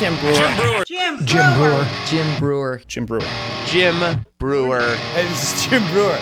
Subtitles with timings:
[0.00, 0.84] Jim Breuer.
[0.86, 1.26] Jim Breuer.
[1.26, 1.86] Jim Breuer.
[2.06, 2.80] Jim Breuer.
[2.86, 3.20] Jim Breuer.
[3.66, 4.96] Jim Breuer.
[4.96, 6.16] Hey, this is Jim Breuer.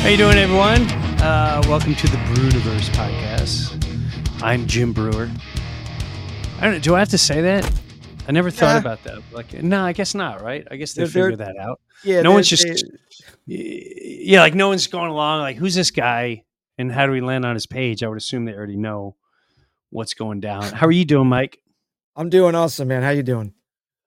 [0.00, 0.80] How you doing, everyone?
[1.20, 4.42] Uh, welcome to the Breuniverse podcast.
[4.42, 5.30] I'm Jim Breuer.
[6.58, 6.78] I don't know.
[6.78, 7.81] Do I have to say that?
[8.28, 8.78] I never thought Yeah.
[8.78, 9.20] about that.
[9.32, 10.42] Like, no, I guess not.
[10.42, 10.66] Right?
[10.70, 11.80] I guess they They're- figure that out.
[12.04, 12.64] Yeah, No one's just-
[13.46, 15.40] they- Yeah, like no one's going along.
[15.40, 16.44] Like, who's this guy,
[16.78, 18.02] and how do we land on his page?
[18.02, 19.16] I would assume they already know
[19.90, 20.62] what's going down.
[20.72, 21.58] How are you doing, Mike?
[22.16, 23.02] I'm doing awesome, man.
[23.02, 23.52] How you doing?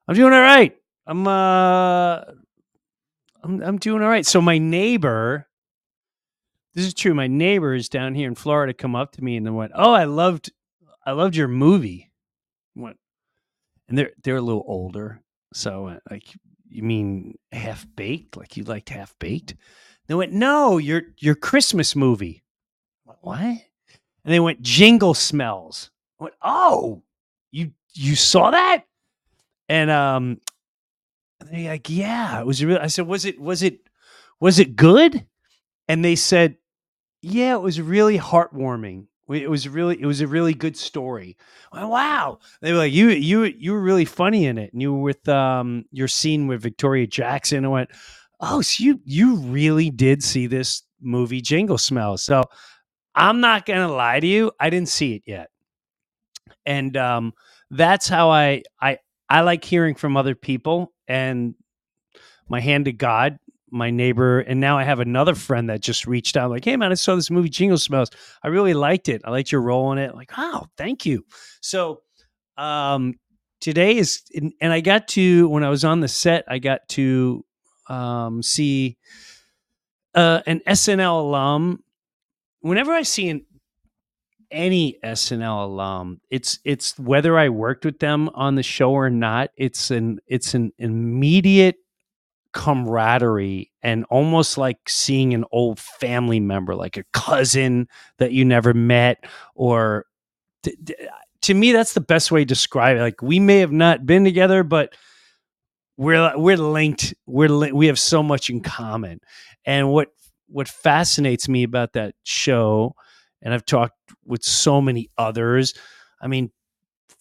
[0.07, 0.75] I'm doing all right.
[1.07, 2.21] I'm uh
[3.43, 4.25] I'm I'm doing all right.
[4.25, 5.47] So my neighbor
[6.73, 7.13] this is true.
[7.13, 10.03] My neighbors down here in Florida come up to me and they went, "Oh, I
[10.05, 10.51] loved
[11.05, 12.11] I loved your movie."
[13.87, 15.21] And they're they're a little older.
[15.53, 16.23] So uh, like
[16.67, 18.37] you mean half baked?
[18.37, 19.55] Like you liked half baked?
[20.07, 22.43] They went, "No, your your Christmas movie."
[23.05, 23.37] Went, What?
[23.37, 27.03] And they went, "Jingle smells." I went, "Oh,
[27.51, 28.85] you you saw that?"
[29.69, 30.41] And um,
[31.51, 33.79] they're like, "Yeah, it was real." I said, "Was it was it
[34.39, 35.25] was it good?"
[35.87, 36.57] And they said,
[37.21, 39.07] "Yeah, it was really heartwarming.
[39.29, 41.37] It was really it was a really good story."
[41.73, 42.39] Wow!
[42.61, 45.27] They were like, "You you you were really funny in it, and you were with
[45.29, 47.89] um your scene with Victoria Jackson." I went,
[48.39, 52.43] "Oh, so you you really did see this movie, Jingle Smells?" So
[53.15, 55.49] I'm not gonna lie to you, I didn't see it yet,
[56.65, 57.33] and um,
[57.71, 58.99] that's how I I
[59.29, 61.55] I like hearing from other people and
[62.49, 63.39] my hand to God,
[63.75, 66.91] my neighbor, and now I have another friend that just reached out like, "Hey man,
[66.91, 68.09] I saw this movie Jingle Smells.
[68.43, 69.21] I really liked it.
[69.25, 71.25] I liked your role in it." Like, "Wow, thank you."
[71.61, 72.01] So,
[72.57, 73.15] um
[73.61, 76.87] today is and and I got to when I was on the set, I got
[76.89, 77.45] to
[77.89, 78.97] um see
[80.13, 81.83] uh an SNL alum.
[82.61, 83.45] Whenever I see an
[84.51, 89.49] any SNL alum, it's it's whether I worked with them on the show or not,
[89.57, 91.77] it's an it's an immediate
[92.55, 98.73] camaraderie and almost like seeing an old family member, like a cousin that you never
[98.73, 100.05] met, or
[101.41, 103.01] to me, that's the best way to describe it.
[103.01, 104.95] Like we may have not been together, but
[105.97, 107.13] we're we're linked.
[107.27, 109.19] We're li- we have so much in common,
[109.65, 110.07] and what
[110.47, 112.95] what fascinates me about that show,
[113.41, 115.73] and I've talked with so many others.
[116.21, 116.51] I mean,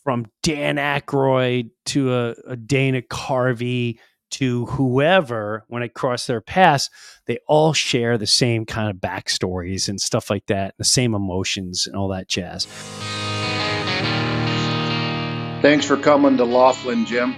[0.04, 3.98] from Dan Aykroyd to a, a Dana Carvey
[4.34, 6.90] to whoever, when I cross their paths,
[7.26, 11.86] they all share the same kind of backstories and stuff like that, the same emotions
[11.86, 12.66] and all that jazz.
[15.62, 17.36] Thanks for coming to Laughlin, Jim.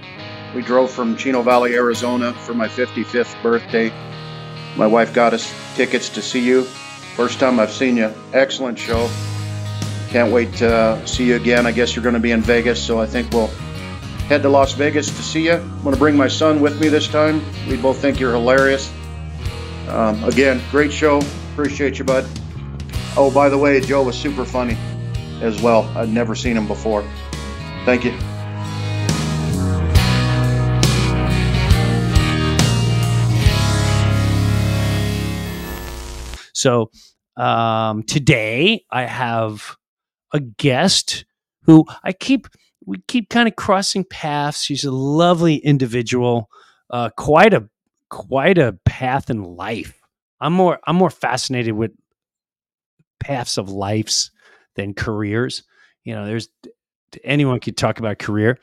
[0.55, 3.91] We drove from Chino Valley, Arizona for my 55th birthday.
[4.75, 6.63] My wife got us tickets to see you.
[7.15, 8.13] First time I've seen you.
[8.33, 9.09] Excellent show.
[10.09, 11.65] Can't wait to see you again.
[11.65, 13.49] I guess you're going to be in Vegas, so I think we'll
[14.27, 15.53] head to Las Vegas to see you.
[15.53, 17.41] I'm going to bring my son with me this time.
[17.69, 18.91] We both think you're hilarious.
[19.87, 21.21] Um, again, great show.
[21.53, 22.27] Appreciate you, bud.
[23.15, 24.77] Oh, by the way, Joe was super funny
[25.41, 25.83] as well.
[25.97, 27.03] I'd never seen him before.
[27.85, 28.11] Thank you.
[36.51, 36.91] So
[37.37, 39.77] um, today I have
[40.33, 41.23] a guest
[41.61, 42.47] who I keep
[42.87, 44.63] we keep kind of crossing paths.
[44.63, 46.49] She's a lovely individual,
[46.89, 47.69] uh, quite a
[48.09, 49.99] quite a path in life.
[50.39, 51.91] I'm more I'm more fascinated with
[53.19, 54.31] paths of lives
[54.75, 55.63] than careers.
[56.05, 56.47] You know, there's
[57.23, 58.57] anyone could talk about career,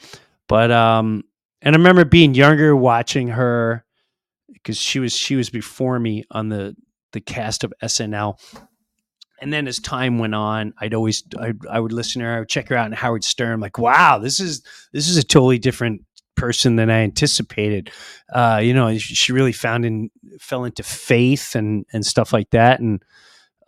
[0.49, 1.25] but um,
[1.61, 3.85] and I remember being younger watching her
[4.53, 6.75] because she was she was before me on the
[7.13, 8.39] the cast of SNL.
[9.45, 12.39] And then as time went on, I'd always I, I would listen to her, I
[12.39, 13.61] would check her out in Howard Stern.
[13.61, 14.63] Like, wow, this is
[14.95, 16.01] this is a totally different
[16.35, 17.91] person than I anticipated.
[18.33, 20.11] Uh, you know, she really found in
[20.41, 22.81] fell into faith and and stuff like that.
[22.81, 23.03] And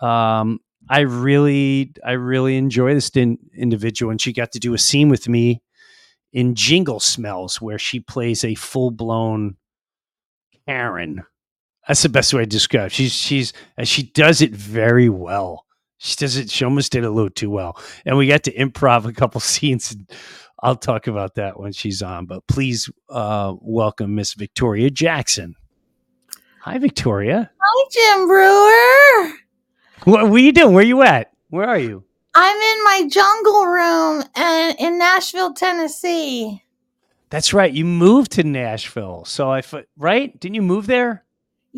[0.00, 4.78] um, I really I really enjoy this in, individual, and she got to do a
[4.78, 5.60] scene with me
[6.32, 9.56] in Jingle Smells, where she plays a full blown
[10.66, 11.22] Karen.
[11.86, 12.92] That's the best way to describe.
[12.92, 15.65] She's she's and she does it very well.
[15.98, 16.50] She does it.
[16.50, 17.80] She almost did it a little too well.
[18.04, 19.92] And we got to improv a couple scenes.
[19.92, 20.10] And
[20.62, 22.26] I'll talk about that when she's on.
[22.26, 25.54] But please uh, welcome Miss Victoria Jackson.
[26.62, 27.50] Hi, Victoria.
[27.60, 29.34] Hi, Jim Breuer.
[30.04, 30.74] What, what are you doing?
[30.74, 31.32] Where are you at?
[31.48, 32.04] Where are you?
[32.34, 36.62] I'm in my jungle room and in Nashville, Tennessee.
[37.30, 37.72] That's right.
[37.72, 39.24] You moved to Nashville.
[39.24, 39.62] So I
[39.96, 40.38] right?
[40.38, 41.24] Didn't you move there?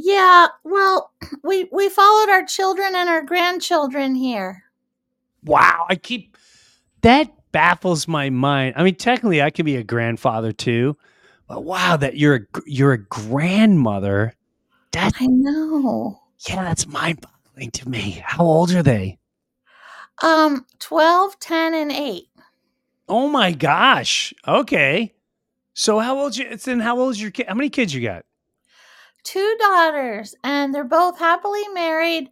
[0.00, 1.11] Yeah, well,
[1.43, 4.62] we we followed our children and our grandchildren here.
[5.45, 5.87] Wow.
[5.89, 6.37] I keep
[7.03, 8.75] that baffles my mind.
[8.77, 10.97] I mean, technically, I could be a grandfather too,
[11.49, 14.35] but wow, that you're a you're a grandmother.
[14.93, 16.21] That I know.
[16.49, 18.23] yeah, that's mind boggling to me.
[18.25, 19.19] How old are they?
[20.23, 22.29] Um, 12, 10, and 8.
[23.09, 24.33] Oh my gosh.
[24.47, 25.15] Okay.
[25.75, 26.56] So how old you?
[26.56, 27.47] Then how old is your kid?
[27.49, 28.25] How many kids you got?
[29.25, 32.31] Two daughters, and they're both happily married,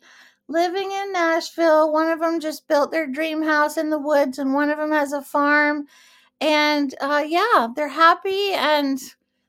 [0.48, 1.92] living in Nashville.
[1.92, 4.92] One of them just built their dream house in the woods, and one of them
[4.92, 5.86] has a farm.
[6.40, 8.98] And uh, yeah, they're happy and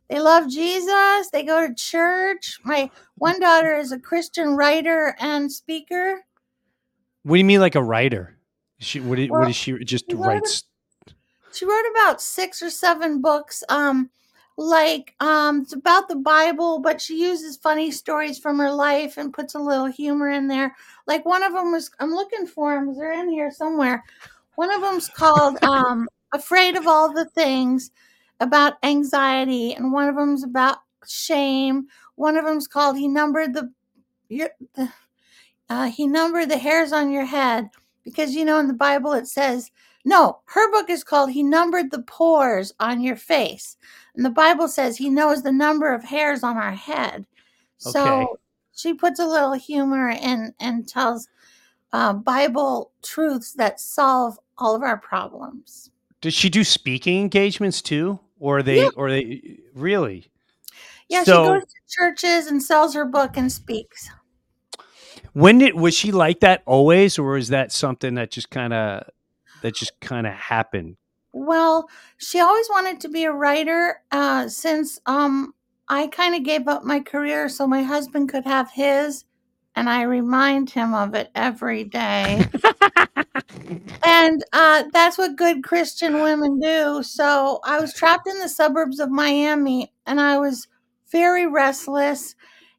[0.09, 1.29] they love Jesus.
[1.29, 2.59] They go to church.
[2.63, 6.23] My one daughter is a Christian writer and speaker.
[7.23, 8.37] What do you mean, like a writer?
[8.79, 9.19] She what?
[9.19, 10.63] What Well, is she just she writes?
[11.51, 14.11] she wrote about six or seven books um
[14.57, 19.31] like um it's about the bible but she uses funny stories from her life and
[19.31, 20.75] puts a little humor in there.
[21.05, 24.03] Like one of them was i'm looking for them they're in here somewhere.
[24.55, 27.91] One of them's called um afraid of all the things
[28.39, 31.87] about anxiety and one of them's about shame.
[32.15, 33.71] One of them's called he numbered the
[34.29, 34.89] your the
[35.69, 37.69] uh, he numbered the hairs on your head
[38.03, 39.69] because you know in the bible it says
[40.05, 43.77] no, her book is called He Numbered the Pores on Your Face.
[44.15, 47.25] And the Bible says He knows the number of hairs on our head.
[47.77, 48.25] So Okay.
[48.75, 51.27] she puts a little humor in and tells
[51.93, 55.91] uh, Bible truths that solve all of our problems.
[56.21, 58.81] Does she do speaking engagements too, or are they?
[58.81, 58.89] Yeah.
[58.95, 60.31] Or they really?
[61.09, 64.09] Yeah, So- she goes to churches and sells her book and speaks.
[65.33, 69.07] When did was she like that always, or is that something that just kind of
[69.67, 70.95] that just kind of happened?
[71.33, 75.53] Well, she always wanted to be a writer uh, since um,
[75.89, 79.25] I kind of gave up my career so my husband could have his,
[79.75, 82.45] and I remind him of it every day.
[84.03, 87.03] and uh, that's what good Christian women do.
[87.03, 90.67] So I was trapped in the suburbs of Miami, and I was
[91.11, 92.35] very restless.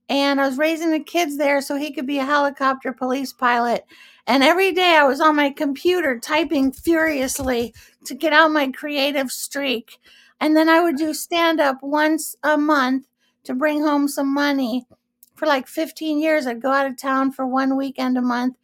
[0.08, 3.85] And I was raising the kids there so he could be a helicopter police pilot.
[4.28, 9.30] And every day I was on my computer typing furiously to get out my creative
[9.30, 9.98] streak.
[10.38, 13.06] And then I would do stand up once a month
[13.44, 14.86] to bring home some money.
[15.34, 18.56] For like 15 years, I'd go out of town for one weekend a month.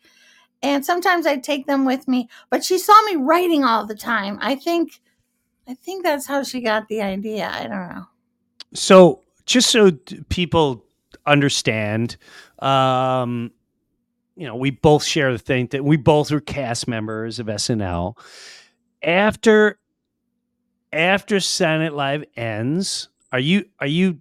[0.62, 2.28] And sometimes I'd take them with me.
[2.50, 4.38] But she saw me writing all the time.
[4.42, 5.00] I think
[5.66, 7.50] I think that's how she got the idea.
[7.50, 8.04] I don't know.
[8.74, 9.92] So just so
[10.28, 10.84] people
[11.26, 12.18] understand,
[12.58, 13.50] um,
[14.36, 18.16] you know, we both share the thing that we both were cast members of SNL.
[19.02, 19.78] After
[20.92, 24.20] after Senate Live ends, are you are you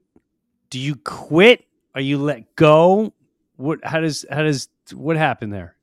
[0.69, 1.65] do you quit?
[1.95, 3.13] Are you let go?
[3.57, 5.75] What how does how does what happened there?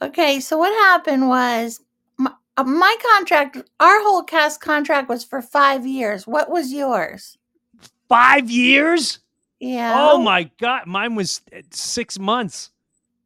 [0.00, 1.80] Okay, so what happened was
[2.18, 6.26] my, uh, my contract, our whole cast contract was for five years.
[6.26, 7.36] What was yours?
[8.08, 9.18] Five years?
[9.58, 9.92] Yeah.
[9.96, 12.70] Oh my god, mine was uh, six months.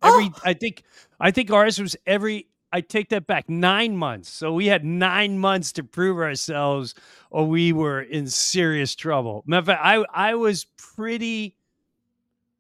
[0.02, 0.40] Every Oh.
[0.44, 0.82] I think
[1.20, 4.30] I think ours was every I take that back, nine months.
[4.30, 6.94] So we had nine months to prove ourselves
[7.30, 9.44] or we were in serious trouble.
[9.46, 11.56] Matter of fact, I I was pretty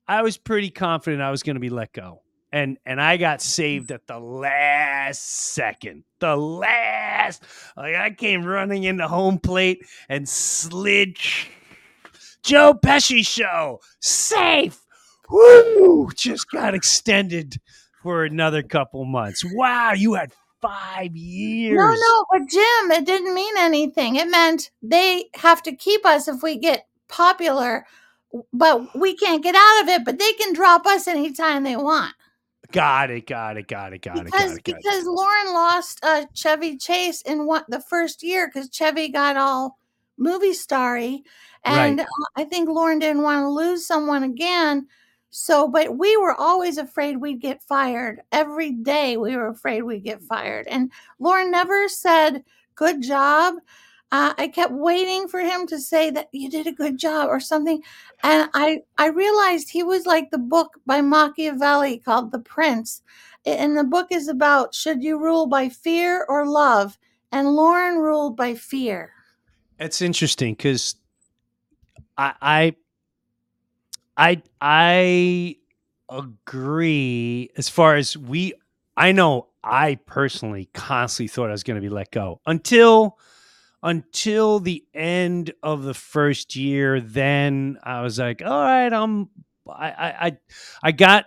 [0.06, 2.20] I was pretty confident I was gonna be let go.
[2.52, 5.22] And and I got saved at the last
[5.54, 6.04] second.
[6.18, 7.42] The last
[7.76, 11.16] like I came running into home plate and slid
[12.42, 13.80] Joe Pesci show.
[14.00, 14.81] Safe.
[15.32, 16.10] Woo!
[16.14, 17.60] Just got extended
[18.02, 19.42] for another couple months.
[19.54, 21.76] Wow, you had five years.
[21.76, 24.16] No, no, but Jim, it didn't mean anything.
[24.16, 27.86] It meant they have to keep us if we get popular,
[28.52, 30.04] but we can't get out of it.
[30.04, 32.14] But they can drop us anytime they want.
[32.70, 34.82] Got it, got it, got it, got it, got because it, got it.
[34.82, 39.78] because Lorne lost uh, Chevy Chase in what the first year because Chevy got all
[40.16, 41.22] movie starry,
[41.64, 42.06] and Right.
[42.06, 44.86] uh, I think Lorne didn't want to lose someone again.
[45.34, 48.20] So, but we were always afraid we'd get fired.
[48.30, 52.44] Every day we were afraid we'd get fired, and Lorne never said
[52.76, 53.54] "good job."
[54.12, 57.40] uh, I kept waiting for him to say that you did a good job or
[57.40, 57.82] something,
[58.22, 63.02] and I I realized he was like the book by Machiavelli called The Prince,
[63.46, 66.98] and the book is about should you rule by fear or love,
[67.32, 69.12] and Lorne ruled by fear.
[69.78, 70.96] It's interesting because
[72.18, 72.76] I, I
[74.22, 75.56] I I
[76.08, 78.54] agree as far as we
[78.96, 83.18] I know I personally constantly thought I was going to be let go until
[83.82, 89.28] until the end of the first year then I was like all right I'm
[89.68, 90.38] I I
[90.84, 91.26] I, got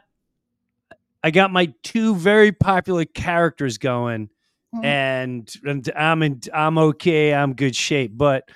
[1.21, 4.29] I got my two very popular characters going
[4.73, 4.85] Mhm.
[4.85, 8.49] and, and I'm in I'm okay I'm good shape but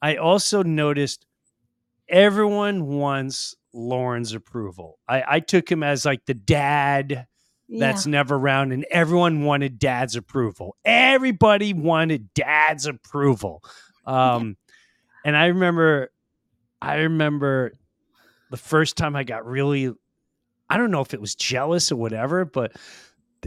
[0.00, 1.26] I also noticed
[2.08, 4.98] everyone wants Lorne's approval.
[5.08, 7.26] I, I took him as like the dad
[7.68, 10.76] that's never around, and everyone wanted dad's approval.
[10.84, 13.62] Everybody wanted dad's approval.
[14.06, 14.56] Um,
[15.24, 16.10] and I remember,
[16.80, 17.72] I remember
[18.50, 19.92] the first time I got really,
[20.68, 22.72] I don't know if it was jealous or whatever, but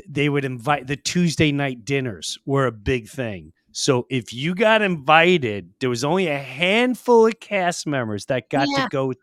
[0.08, 3.54] they would invite the Tuesday night dinners were a big thing.
[3.72, 8.68] So if you got invited, there was only a handful of cast members that got
[8.70, 8.84] Yeah.
[8.84, 9.14] to go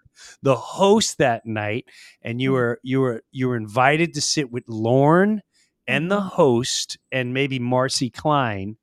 [0.43, 1.87] the host that night,
[2.23, 2.55] and you Mhm.
[2.55, 5.43] were you were you were invited to sit with Lorne
[5.87, 6.31] and the Mhm.
[6.31, 8.77] host and maybe Marci Klein,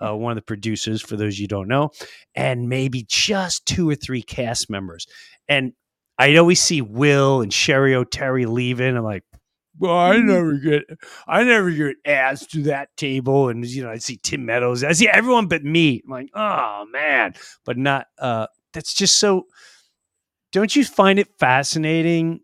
[0.00, 1.90] uh, one of the producers, for those you don't know,
[2.34, 5.06] and maybe just two or three cast members.
[5.48, 5.72] And
[6.18, 8.96] I'd always see Will and Cheri Oteri leaving.
[8.96, 9.24] I'm like,
[9.78, 10.84] well, I never get,
[11.28, 14.92] I never get asked to that table, and you know, I see Tim Meadows, I
[14.92, 16.00] see everyone but me.
[16.04, 17.34] I'm like, oh man,
[17.66, 18.06] but not.
[18.18, 19.46] uh That's just so.
[20.56, 22.40] Don't you find it fascinating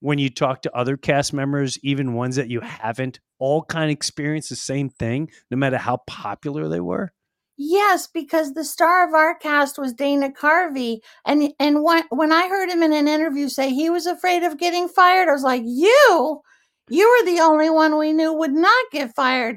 [0.00, 3.90] when you talk to other cast members, even ones that you haven't, all kind of
[3.90, 7.14] experience the same thing, no matter how popular they were?
[7.56, 12.48] Yes, because the star of our cast was Dana Carvey, and and when when I
[12.48, 15.62] heard him in an interview say he was afraid of getting fired, I was like,
[15.64, 16.42] "You,
[16.90, 19.56] you were the only one we knew would not get fired."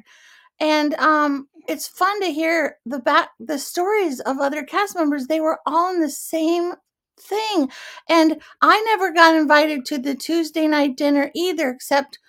[0.62, 5.28] And um, it's fun to hear the back the stories of other cast members.
[5.28, 6.76] They were all in the same
[7.20, 7.70] thing,
[8.10, 12.20] and I never got invited to the Tuesday night dinner either, except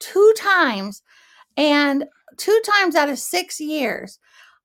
[0.00, 1.02] two times,
[1.56, 2.04] and
[2.36, 4.18] two times out of six years.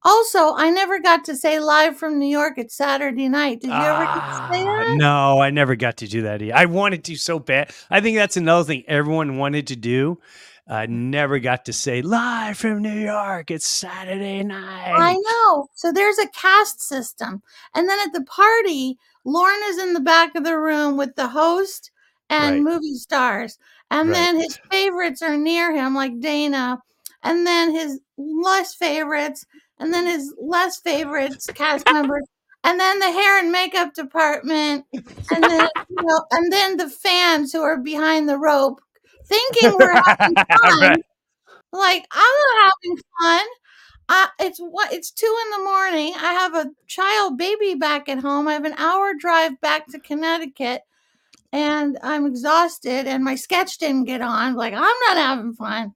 [0.04, 3.60] Also, I never got to say live from New York at Saturday night.
[3.60, 4.96] Did you ever get to say Ah, that?
[4.98, 6.42] No, I never got to do that.
[6.42, 6.56] Either.
[6.56, 7.74] I wanted to so bad.
[7.90, 10.20] I think that's another thing everyone wanted to do.
[10.70, 13.52] I never got to say live from New York.
[13.52, 14.94] It's Saturday night.
[14.96, 15.68] I know.
[15.74, 17.42] So there's a caste system.
[17.76, 21.28] And then at the party, Lorne is in the back of the room with the
[21.30, 21.92] host
[22.30, 22.64] and Right.
[22.64, 23.58] movie stars.
[23.92, 24.16] And Right.
[24.16, 26.80] then his favorites are near him, like Dana.
[27.24, 29.46] And then his less favorites.
[29.80, 32.24] And then his less favorites, cast members.
[32.64, 34.86] And then the hair and makeup department.
[35.32, 38.82] And then, you know, and then the fans who are behind the rope
[39.28, 40.80] thinking we're having fun.
[40.82, 41.04] Right.
[41.74, 43.48] Like, I'm not having fun.
[44.10, 46.13] Uh, it's what it's two in the morning.
[46.18, 48.48] I have a child baby back at home.
[48.48, 50.82] I have an hour drive back to Connecticut,
[51.54, 53.06] and I'm exhausted.
[53.06, 54.56] And my sketch didn't get on.
[54.56, 55.94] Like I'm not having fun.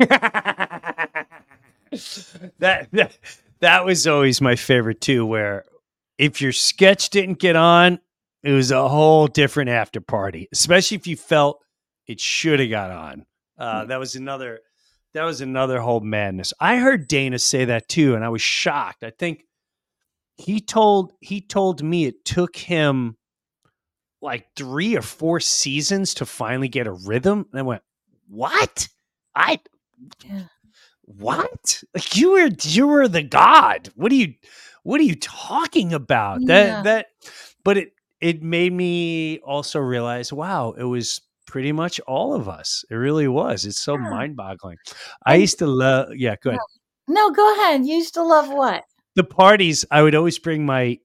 [2.58, 3.18] that, that
[3.60, 5.26] that was always my favorite too.
[5.26, 5.66] Where
[6.16, 8.00] if your sketch didn't get on,
[8.42, 10.48] it was a whole different after party.
[10.52, 11.62] Especially if you felt
[12.06, 13.26] it should have got on.
[13.58, 14.60] Uh, that was another.
[15.14, 16.52] That was another whole madness.
[16.58, 19.04] I heard Dana say that too, and I was shocked.
[19.04, 19.44] I think
[20.36, 23.16] he told he told me it took him
[24.22, 27.46] like three or four seasons to finally get a rhythm.
[27.52, 27.82] And I went,
[28.28, 28.88] "What?
[29.34, 29.60] I
[30.24, 30.44] Yeah.
[31.02, 31.82] what?
[31.94, 33.90] Like you were you were the god.
[33.96, 34.34] What are you
[34.82, 36.46] what are you talking about?
[36.46, 37.06] That that
[37.64, 42.84] but it it made me also realize, wow, it was pretty much all of us.
[42.90, 43.64] It really was.
[43.64, 44.08] It's so Yeah.
[44.10, 44.78] mind-boggling.
[45.26, 46.60] I used to love yeah, go ahead.
[47.08, 47.84] No, go ahead.
[47.84, 48.84] You used to love what?
[49.16, 50.98] The parties, I would always bring my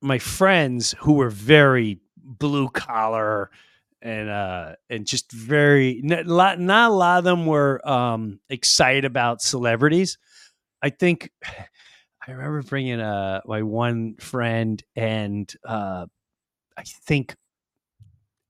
[0.00, 3.50] my friends who were very blue collar
[4.00, 9.04] and uh and just very not, lot- not a lot of them were um excited
[9.04, 10.18] about celebrities
[10.82, 11.30] i think
[12.26, 16.06] i remember bringing uh my one friend and uh
[16.76, 17.34] i think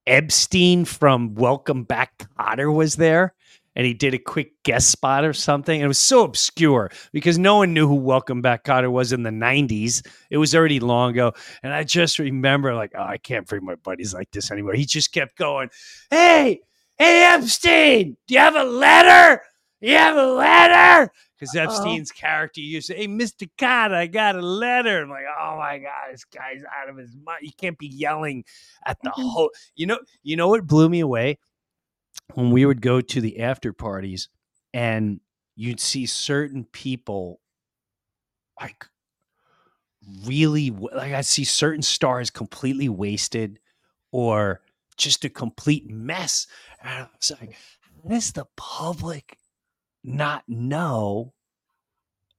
[0.06, 3.34] epstein from welcome back Kotter was there
[3.74, 5.80] and he did a quick guest spot or something.
[5.80, 9.30] It was so obscure because no one knew who Welcome Back Kotter was in the
[9.30, 10.06] 90s.
[10.30, 11.32] It was already long ago.
[11.62, 14.74] And I just remember, like, oh, I can't bring my buddies like this anymore.
[14.74, 15.70] He just kept going,
[16.10, 16.60] Hey,
[16.98, 19.42] hey, Epstein, do you have a letter?
[19.82, 21.12] You have a letter?
[21.38, 21.56] Because.
[21.56, 23.50] Epstein's character used to, say, hey, Mr.
[23.58, 25.02] Kotter, I got a letter.
[25.02, 27.40] I'm like, oh my God, this guy's out of his mind.
[27.42, 28.44] You can't be yelling
[28.86, 31.38] at the whole you know, you know what blew me away?
[32.34, 34.28] When we would go to the after parties
[34.72, 35.20] and
[35.56, 37.40] you'd see certain people
[38.60, 38.86] like
[40.24, 43.58] really like I see certain stars completely wasted
[44.12, 44.60] or
[44.96, 46.46] just a complete mess.
[46.80, 47.56] And I was like,
[48.04, 49.38] how does the public
[50.04, 51.32] not know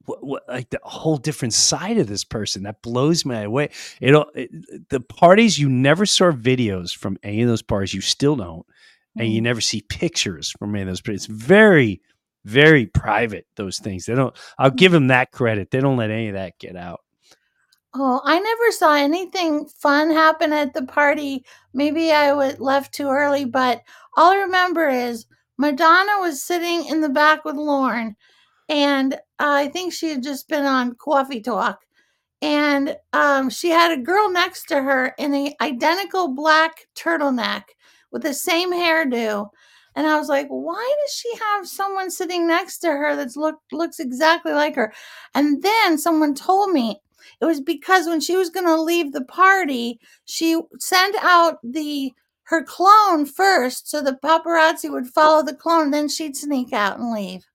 [0.06, 2.64] what, what like the whole different side of this person?
[2.64, 3.70] That blows me away.
[4.02, 8.36] It, it the parties you never saw videos from any of those parties, you still
[8.36, 8.66] don't,
[9.18, 9.46] and you Mm.
[9.46, 11.02] never see pictures from any of those.
[11.02, 12.02] But it's very,
[12.46, 13.48] very private.
[13.56, 14.36] Those things they don't.
[14.60, 15.72] I'll give them that credit.
[15.72, 17.02] They don't let any of that get out.
[17.96, 21.46] Oh, I never saw anything fun happen at the party.
[21.74, 23.82] Maybe I was left too early, but
[24.18, 25.26] all I remember is
[25.58, 28.16] Madonna was sitting in the back with Lorne,
[28.70, 31.80] and I think she had just been on Coffee Talk,
[32.42, 37.64] and um, she had a girl next to her in a identical black turtleneck
[38.12, 39.50] with the same hairdo.
[39.96, 43.56] And I was like, why does she have someone sitting next to her that's look
[43.72, 44.92] looks exactly like her?
[45.36, 47.00] And then someone told me
[47.42, 52.12] it was because when she was going to leave the party, she sent out the
[52.46, 57.12] her clone first, so the paparazzi would follow the clone, then she'd sneak out and
[57.12, 57.46] leave.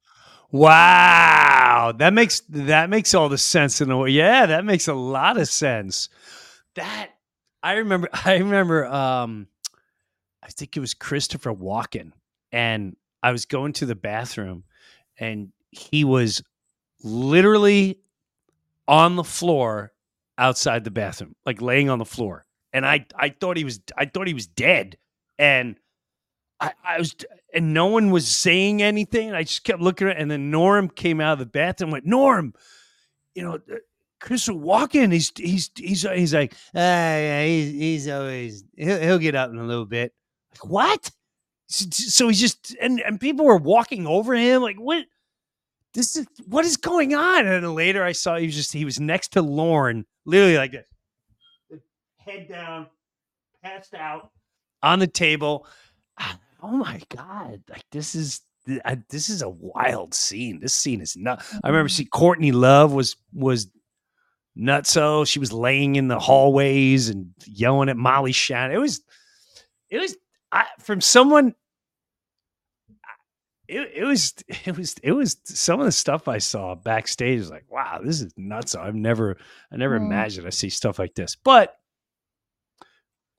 [0.51, 4.11] Wow, that makes that makes all the sense in the way.
[4.11, 6.09] Yeah, that makes a lot of sense.
[6.75, 7.11] That
[7.63, 8.09] I remember.
[8.25, 8.87] I remember.
[8.87, 9.49] Um,
[10.43, 12.13] I think it was Christopher Walken,
[12.51, 14.65] and I was going to the bathroom,
[15.19, 16.43] and he was
[17.03, 18.01] literally
[18.87, 19.93] on the floor
[20.39, 24.07] outside the bathroom, like laying on the floor, and I I thought he was I
[24.07, 24.97] thought he was dead,
[25.39, 25.77] and
[26.61, 27.15] I, I was,
[27.55, 29.33] and no one was saying anything.
[29.33, 31.89] I just kept looking at, and then Norm came out of the bathroom.
[31.89, 32.55] and Went Norm,
[33.35, 33.77] you know, uh,
[34.21, 35.13] Chris Walken.
[35.13, 39.59] He's he's he's he's like, ah, yeah, he's he's always he'll, he'll get up in
[39.59, 40.13] a little bit.
[40.53, 41.11] Like what?
[41.69, 44.63] So, so he's just and and people were walking over him.
[44.63, 45.05] Like what?
[45.95, 47.47] This is what is going on?
[47.47, 50.73] And then later I saw he was just he was next to Lorne, literally like
[50.73, 50.89] this,
[52.29, 52.87] head down,
[53.63, 54.31] passed out
[54.83, 55.67] on the table.
[56.19, 57.63] Ah, Oh my god!
[57.71, 58.41] Like this is
[58.85, 60.59] I, this is a wild scene.
[60.61, 61.43] This scene is not.
[61.63, 63.71] I remember see Courtney Love was was
[64.59, 65.27] nutso.
[65.27, 68.77] She was laying in the hallways and yelling at Molly Shannon.
[68.77, 69.03] It was
[69.89, 70.17] it was
[70.51, 71.55] I, from someone.
[73.69, 77.51] It, it was it was it was some of the stuff I saw backstage was
[77.51, 79.37] like wow this is nuts I've never
[79.71, 80.07] I never Mm.
[80.07, 81.77] imagined I see stuff like this but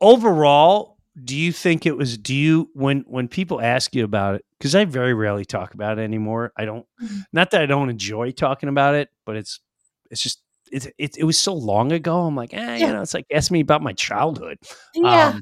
[0.01, 4.45] overall do you think it was do you when when people ask you about it
[4.57, 6.51] because i very rarely talk about it anymore.
[6.55, 7.25] I don't Mhm.
[7.33, 9.59] not that i don't enjoy talking about it but it's
[10.11, 13.13] it's just it's it, it was so long ago i'm like eh, you know it's
[13.13, 14.57] like ask me about my childhood.
[14.93, 15.29] Yeah.
[15.29, 15.41] um,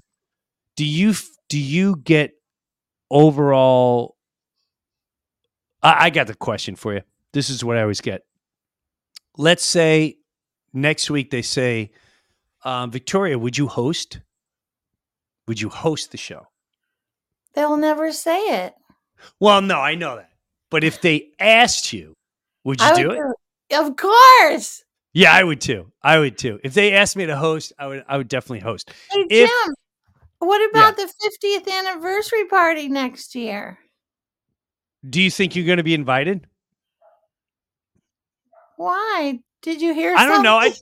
[0.76, 1.14] do you
[1.50, 2.32] do you get
[3.12, 4.16] overall
[5.84, 7.02] I, I got the question for you.
[7.34, 8.24] This is what i always get.
[9.38, 10.18] Let's say
[10.74, 11.92] next week they say
[12.64, 14.20] um, victoria would you host
[15.48, 16.48] would you host the show
[17.54, 18.76] They'll never say it.
[19.40, 20.30] Well, no, I know that.
[20.70, 22.14] But if they asked you,
[22.64, 23.20] would you do it?
[23.72, 24.84] do- Of course.
[25.14, 25.92] Yeah, I would too.
[26.04, 26.60] I would too.
[26.64, 28.92] If they asked me to host, I would I would definitely host.
[29.12, 29.74] Hey, If- Jim,
[30.38, 31.12] what about the
[31.44, 33.80] 50th anniversary party next year?
[35.10, 36.46] Do you think you're going to be invited?
[38.76, 39.40] Why?
[39.64, 40.58] Did you hear I don't know.
[40.58, 40.74] I?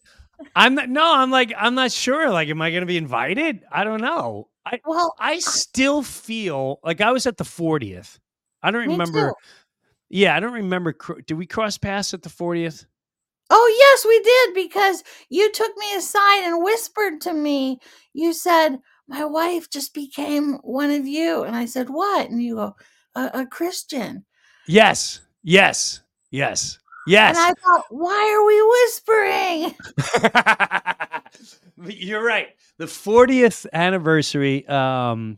[0.55, 2.29] I'm not no, I'm like I'm not sure.
[2.29, 3.63] Like am I going to be invited?
[3.71, 4.49] I don't know.
[4.65, 8.17] I well, I still feel like I was at the 40th.
[8.63, 9.33] I don't remember too.
[10.09, 12.85] Yeah, I don't remember did we cross paths at the 40th?
[13.49, 17.79] oh, yes, we did because you took me aside and whispered to me.
[18.13, 21.43] You said, My wife just became one of you.
[21.43, 22.29] And I said, What?
[22.29, 22.75] And you go,
[23.15, 24.25] A, a Christian.
[24.67, 25.21] Yes.
[25.43, 26.01] Yes.
[26.31, 26.79] Yes.
[27.07, 27.37] Yes.
[27.37, 28.61] And I thought, Why are we
[30.23, 31.95] whispering?
[32.05, 32.49] You're right.
[32.77, 34.65] The 40th anniversary.
[34.67, 35.37] Um,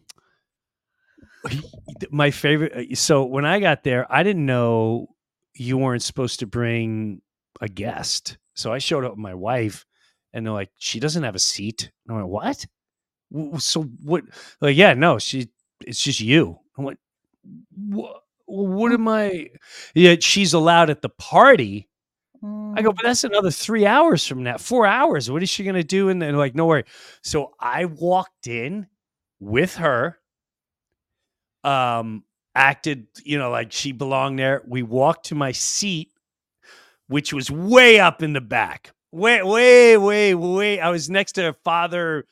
[2.11, 2.73] my favorite.
[2.91, 5.07] uh, So when I got there, I didn't know
[5.53, 7.21] you weren't supposed to bring
[7.61, 8.37] a guest.
[8.53, 9.85] So I showed up with my wife,
[10.33, 12.65] and they're like, "She doesn't have a seat." And I went, "What?"
[13.61, 14.23] So what?
[14.61, 15.49] Like, yeah, no, she.
[15.85, 16.59] It's just you.
[16.77, 16.99] I went,
[17.87, 18.23] "What?
[18.47, 19.49] What am I?"
[19.93, 21.87] Yeah, she's allowed at the party.
[22.43, 22.95] I go, Mm.
[22.95, 25.29] but that's another three hours from now, four hours.
[25.29, 26.09] What is she gonna do?
[26.09, 26.83] And then like, no worry.
[27.23, 28.87] So I walked in
[29.39, 30.19] with her.
[31.63, 32.23] Um,
[32.55, 34.63] acted, you know, like she belonged there.
[34.67, 36.11] We walked to my seat,
[37.07, 38.91] which was way up in the back.
[39.11, 40.79] Way, way, way, way.
[40.79, 42.25] I was next to her father,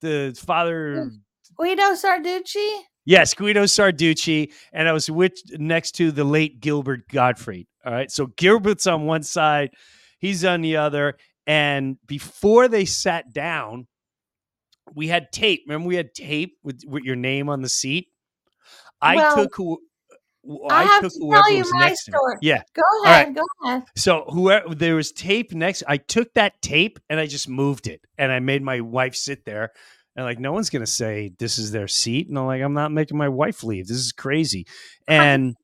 [0.00, 1.10] the father.
[1.56, 2.80] Guido Sarducci.
[3.06, 7.66] Yes, Guido Sarducci, and I was with next to the late Gilbert Gottfried.
[7.84, 9.70] All right, so Gilbert's on one side,
[10.18, 13.86] he's on the other, and before they sat down,
[14.94, 15.64] we had tape.
[15.66, 18.08] Remember, we had tape with, with your name on the seat.
[19.02, 19.78] I Well, took who.
[20.70, 22.16] I, have took to tell you my next to me.
[22.18, 22.36] story.
[22.42, 22.62] Yeah.
[22.74, 23.22] Go right.
[23.22, 23.34] ahead.
[23.34, 23.82] Go ahead.
[23.96, 28.02] So whoever there was tape next, I took that tape and I just moved it,
[28.18, 29.72] and I made my wife sit there.
[30.16, 32.92] And like, no one's gonna say this is their seat, and I'm like, I'm not
[32.92, 33.88] making my wife leave.
[33.88, 34.66] This is crazy.
[35.08, 35.56] And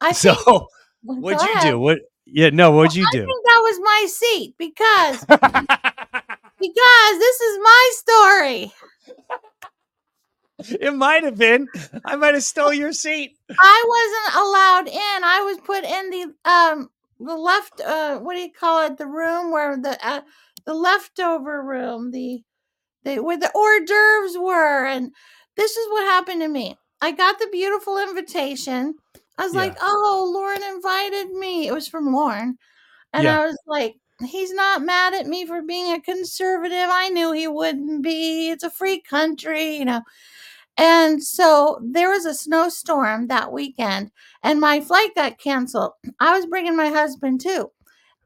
[0.00, 0.62] I so, think,
[1.02, 1.72] what'd you ahead.
[1.72, 1.78] do?
[1.78, 1.98] What?
[2.26, 3.18] Yeah, no, what'd you I do?
[3.18, 5.24] think that was my seat because
[6.60, 8.72] because this is my story.
[10.80, 11.68] it might have been.
[12.04, 13.36] I might have stole your seat.
[13.50, 15.24] I wasn't allowed in.
[15.24, 18.96] I was put in the um the left uh what do you call it?
[18.96, 20.22] The room where the uh,
[20.64, 22.42] the leftover room, the
[23.04, 25.12] the where the hors d'oeuvres were, and
[25.56, 26.76] this is what happened to me.
[27.00, 28.94] I got the beautiful invitation.
[29.38, 29.60] I was Yeah.
[29.62, 32.58] like, "Oh, Lorne invited me." It was from Lorne,
[33.12, 33.40] and Yeah.
[33.40, 36.88] I was like, "He's not mad at me for being a conservative.
[36.90, 38.50] I knew he wouldn't be.
[38.50, 40.02] It's a free country, you know."
[40.76, 44.10] And so there was a snowstorm that weekend,
[44.42, 45.92] and my flight got canceled.
[46.20, 47.70] I was bringing my husband too,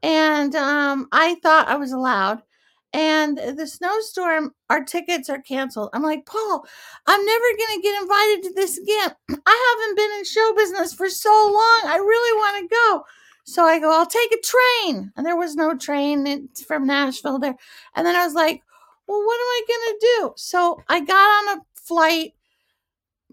[0.03, 2.41] and um, I thought I was allowed.
[2.91, 5.89] And the snowstorm, our tickets are canceled.
[5.93, 6.65] I'm like, Paul,
[7.05, 9.11] I'm never going to get invited to this again.
[9.45, 11.81] I haven't been in show business for so long.
[11.85, 13.03] I really want to go.
[13.45, 15.11] So I go, I'll take a train.
[15.15, 17.55] And there was no train from Nashville there.
[17.95, 18.61] And then I was like,
[19.07, 20.33] well, what am I going to do?
[20.37, 22.33] So I got on a flight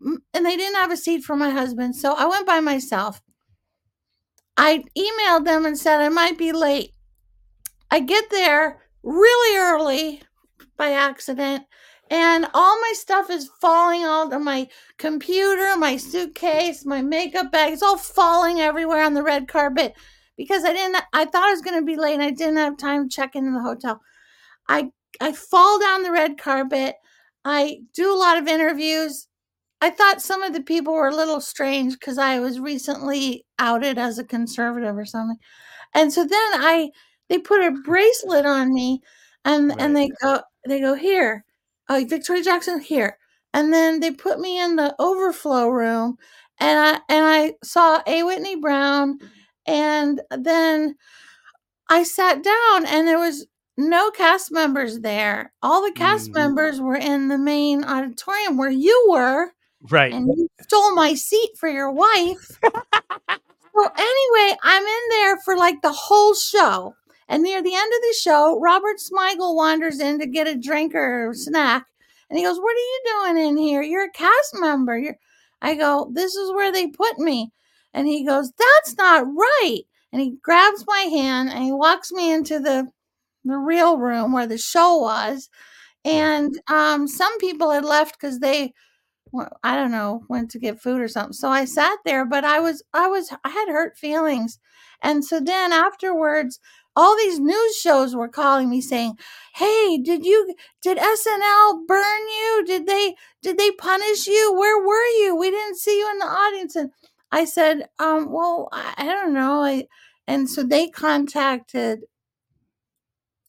[0.00, 1.96] and they didn't have a seat for my husband.
[1.96, 3.22] So I went by myself.
[4.56, 6.92] I emailed them and said I might be late.
[7.90, 10.22] I get there really early
[10.76, 11.64] by accident,
[12.10, 17.72] and all my stuff is falling out of my computer, my suitcase, my makeup bag.
[17.72, 19.94] It's all falling everywhere on the red carpet
[20.36, 21.02] because I didn't.
[21.12, 23.34] I thought I was going to be late, and I didn't have time to check
[23.34, 24.00] into the hotel.
[24.68, 24.90] I
[25.20, 26.96] I fall down the red carpet.
[27.44, 29.28] I do a lot of interviews.
[29.80, 33.98] I thought some of the people were a little strange because I was recently outed
[33.98, 35.36] as a conservative or something.
[35.94, 36.90] And so then I
[37.28, 39.02] they put a bracelet on me
[39.44, 41.44] and and they go they go here.
[41.88, 43.18] Oh, Victoria Jackson here.
[43.54, 46.16] And then they put me in the overflow room
[46.58, 49.18] and I and I saw A Whitney Brown
[49.66, 50.96] and then
[51.88, 55.52] I sat down and there was no cast members there.
[55.62, 56.34] All the cast Mhm.
[56.34, 59.52] members were in the main auditorium where you were
[59.90, 60.12] Right.
[60.12, 62.58] and you stole my seat for your wife.
[63.74, 66.94] so anyway, I'm in there for like the whole show.
[67.28, 70.94] And near the end of the show, Robert Smigel wanders in to get a drink
[70.94, 71.86] or snack.
[72.30, 73.82] And he goes, What are you doing in here?
[73.82, 74.96] You're a cast member.
[74.96, 75.16] You're
[75.60, 77.52] I go, This is where they put me.
[77.92, 79.82] And he goes, That's not right.
[80.12, 82.88] And he grabs my hand and he walks me into the
[83.44, 85.48] the real room where the show was.
[86.04, 88.72] And um, some people had left because they
[89.32, 91.32] well, I don't know, went to get food or something.
[91.32, 94.58] So I sat there, but I was, I was, I had hurt feelings.
[95.02, 96.58] And so then afterwards,
[96.96, 99.18] all these news shows were calling me saying,
[99.54, 102.64] Hey, did you, did SNL burn you?
[102.66, 104.54] Did they, did they punish you?
[104.54, 105.36] Where were you?
[105.36, 106.76] We didn't see you in the audience.
[106.76, 106.90] And
[107.32, 109.62] I said, um, well, I, I don't know.
[109.62, 109.86] I,
[110.26, 112.00] and so they contacted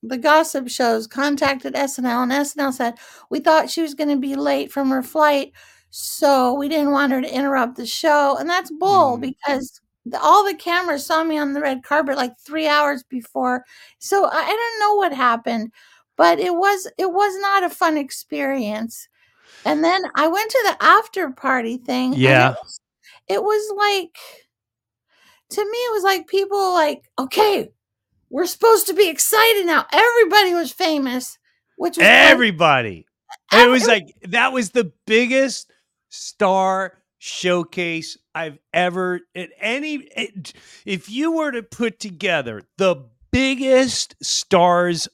[0.03, 2.95] the gossip shows contacted SNL and SNL said
[3.29, 5.51] we thought she was going to be late from her flight
[5.89, 9.21] so we didn't want her to interrupt the show and that's bull Mhm.
[9.21, 9.81] because
[10.21, 13.63] all the cameras saw me on the red carpet like 3 hours before
[13.99, 15.71] so I, I don't know what happened
[16.15, 19.07] but it was it was not a fun experience
[19.65, 22.51] and then I went to the after party thing Yeah.
[22.51, 22.79] it was,
[23.27, 24.17] it was like
[25.49, 27.69] to me it was like people like okay
[28.29, 29.85] we're supposed to be excited now.
[29.91, 31.37] Everybody was famous,
[31.77, 33.05] which was Everybody.
[33.51, 35.71] And it was like that was the biggest
[36.09, 40.53] star showcase I've ever at any it,
[40.85, 45.07] if you were to put together the biggest stars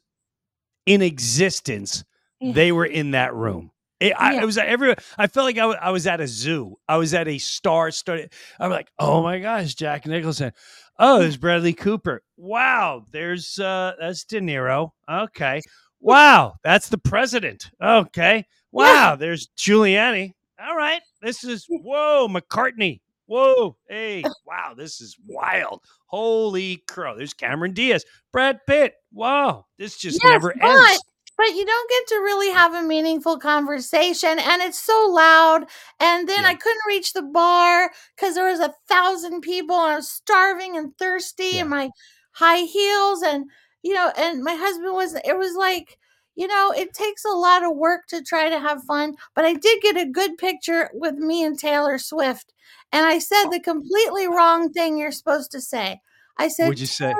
[0.86, 2.04] in existence,
[2.39, 2.54] Yeah.
[2.54, 3.72] they were in that room.
[4.00, 4.96] It, I, it was every.
[5.18, 6.76] I felt like I I was at a zoo.
[6.89, 8.28] I was at a star study.
[8.60, 10.52] I'm like, oh my gosh, Jack Nicholson.
[11.00, 12.22] Oh, there's Bradley Cooper.
[12.36, 14.92] Wow, there's uh that's De Niro.
[15.10, 15.62] Okay.
[16.02, 17.72] Wow, that's the president.
[17.82, 18.46] Okay.
[18.74, 20.34] Wow, there's Giuliani.
[20.65, 21.02] All right.
[21.21, 23.02] This is whoa, McCartney.
[23.26, 25.82] Whoa, hey, wow, this is wild.
[26.08, 27.17] Holy crow.
[27.17, 28.95] There's Cameron Diaz, Brad Pitt.
[29.12, 31.02] Wow, this just Yes, never but- ends.
[31.38, 35.65] but you don't get to really have a meaningful conversation and it's so loud
[35.99, 36.49] and then Yeah.
[36.49, 40.78] i couldn't reach the bar because there was a thousand people and i was starving
[40.78, 41.62] and thirsty Yeah.
[41.62, 41.89] in my
[42.34, 43.45] high heels and
[43.82, 45.97] you know and my husband was it was like
[46.36, 49.54] you know it takes a lot of work to try to have fun but i
[49.54, 52.54] did get a good picture with me and taylor swift
[52.91, 56.00] and i said the completely wrong thing you're supposed to say
[56.38, 57.13] i said What'd you say?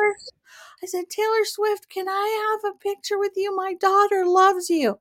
[0.84, 3.56] I said, Taylor Swift, can I have a picture with you?
[3.56, 5.00] My daughter loves you.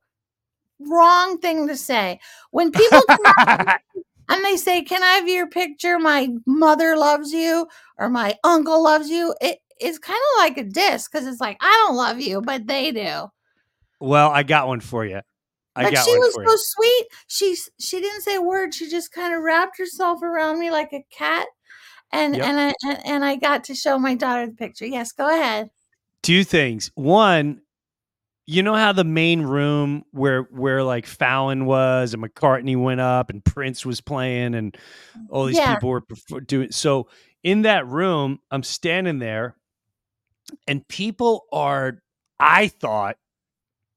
[0.79, 2.21] Wrong thing to say.
[2.53, 3.67] When people come
[4.29, 5.99] and they say, Can I have your picture?
[5.99, 7.67] My mother loves you
[7.99, 9.35] or my uncle loves you.
[9.41, 12.69] It, it's kind of like a diss because it's like, I don't love you, but
[12.69, 13.27] they do.
[14.03, 15.21] Well, I got one for you.
[15.75, 16.59] I she was so you.
[16.59, 17.07] sweet.
[17.29, 18.75] She she didn't say a word.
[18.75, 21.47] She just kind of wrapped herself around me like a cat.
[22.13, 22.47] And Yep.
[22.47, 24.87] and I and, and I got to show my daughter the picture.
[24.87, 25.71] Yes, go ahead.
[26.23, 26.91] Two things.
[26.95, 27.63] One,
[28.45, 33.31] you know how the main room where where like Fallon was and McCartney went up
[33.31, 34.75] and Prince was playing and
[35.17, 35.77] mm, all these Yeah.
[35.77, 37.09] people were doing so
[37.43, 39.57] in that room i'm standing there
[40.69, 42.03] and people are
[42.39, 43.17] i thought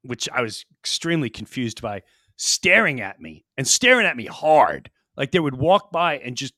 [0.05, 2.01] which i was extremely confused by
[2.37, 6.53] staring at me and staring at me hard like they would walk by and just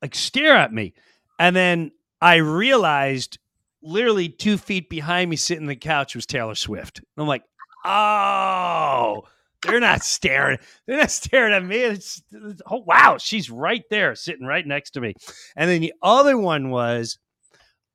[0.00, 0.92] like stare at me
[1.38, 3.38] and then i realized
[3.82, 7.42] literally two feet behind me sitting on the couch was taylor swift and i'm like
[7.84, 9.22] oh
[9.62, 10.58] they're not staring.
[10.86, 11.76] They're not staring at me.
[11.76, 15.14] It's, it's- oh wow, she's right there, sitting right next to me.
[15.56, 17.18] And then the other one was,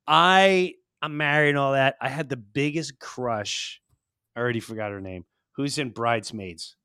[0.06, 1.96] I I'm married and all that.
[2.00, 3.80] I had the biggest crush.
[4.38, 5.24] I already forgot her name.
[5.56, 6.76] Who's in Bridesmaids?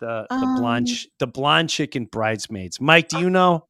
[0.00, 2.80] The the blonde Um, ch- the blonde chick in Bridesmaids.
[2.80, 3.66] Mike, do you know?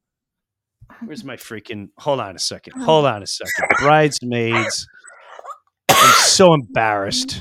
[1.04, 1.88] Where's my freaking?
[1.98, 2.80] Hold on a second.
[2.82, 3.68] Hold on a second.
[3.80, 4.86] Bridesmaids.
[5.88, 7.40] I'm so embarrassed.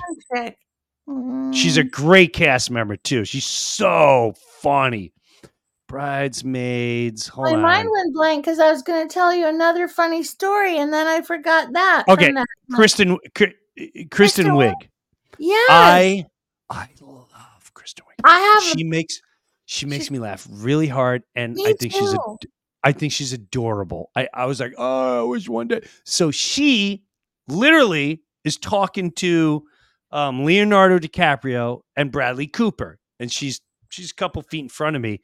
[1.53, 1.91] She's a Mm.
[1.91, 3.25] great cast member too.
[3.25, 5.13] She's so funny.
[5.87, 7.27] Bridesmaids.
[7.27, 7.61] Hold My on.
[7.61, 11.05] mind went blank because I was going to tell you another funny story, and then
[11.07, 12.05] I forgot that.
[12.07, 12.45] Okay, that.
[12.73, 14.73] Kristen Kri- Kristen Kristen Wiig.
[15.39, 16.25] Yes, I
[16.69, 18.21] I love Kristen Wiig.
[18.23, 18.77] I have.
[18.77, 19.21] She makes
[19.65, 22.49] she makes me laugh really hard, and Me I think she's a too.
[22.83, 24.09] I think she's adorable.
[24.15, 25.81] I, I was like, oh, I wish one day.
[26.05, 27.03] So she
[27.47, 29.63] literally is talking to
[30.11, 35.01] um, Leonardo DiCaprio and Bradley Cooper, and she's she's a couple feet in front of
[35.01, 35.21] me.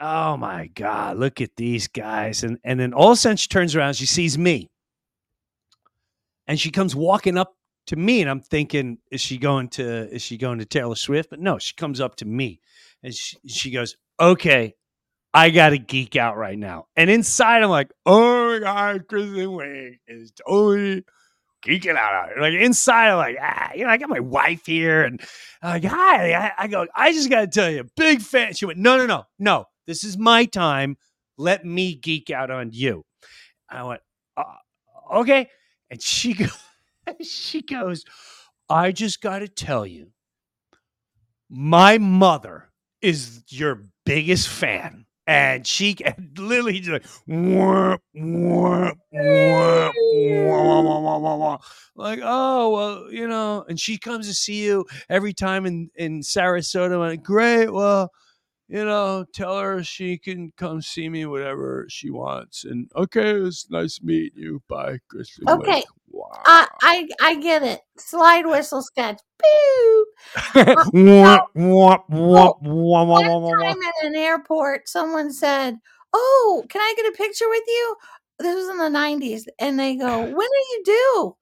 [0.00, 2.44] Oh my god, look at these guys!
[2.44, 4.70] And and then all of a sudden she turns around, she sees me,
[6.46, 7.54] and she comes walking up
[7.86, 11.30] to me, and I'm thinking, is she going to is she going to Taylor Swift?
[11.30, 12.60] But no, she comes up to me,
[13.02, 14.74] and she she goes, okay,
[15.32, 16.86] I got to geek out right now.
[16.96, 21.04] And inside, I'm like, oh my God, Kristen Wiig is totally
[21.64, 22.30] geeking out.
[22.38, 25.02] Like inside, I'm like, ah, you know, I got my wife here.
[25.02, 25.20] And
[25.62, 26.32] like, hi.
[26.32, 28.54] I, I go, I just got to tell you, big fan.
[28.54, 29.64] She went, no, no, no, no.
[29.86, 30.96] This is my time.
[31.38, 33.04] Let me geek out on you.
[33.68, 34.02] I went,
[34.36, 34.44] uh,
[35.14, 35.48] okay.
[35.90, 36.56] And she goes,
[37.22, 38.04] she goes,
[38.68, 40.12] I just got to tell you,
[41.48, 42.70] my mother
[43.02, 45.06] is your biggest fan.
[45.26, 51.58] And she and literally just like, "Wah, wah, wah, wah, wah, wah, wah, wah."
[51.94, 56.20] like, oh, well, you know, and she comes to see you every time in, in
[56.22, 56.98] Sarasota.
[56.98, 57.72] Like, great.
[57.72, 58.10] Well,
[58.68, 62.64] you know, tell her she can come see me whatever she wants.
[62.64, 64.62] And okay, it's nice meeting you.
[64.68, 64.98] Bye.
[65.14, 65.84] Wiig." Okay.
[66.10, 66.28] Wow.
[66.44, 67.80] I, I I get it.
[67.98, 69.20] Slide whistle sketch.
[69.42, 70.06] Pew.
[70.92, 75.78] Wah, wah, wah, wah, wah, wah, wah, One time at an airport, someone said,
[76.12, 77.96] "Oh, can I get a picture with you?"
[78.40, 81.36] This was in the '90s, and they go, "When are you due?"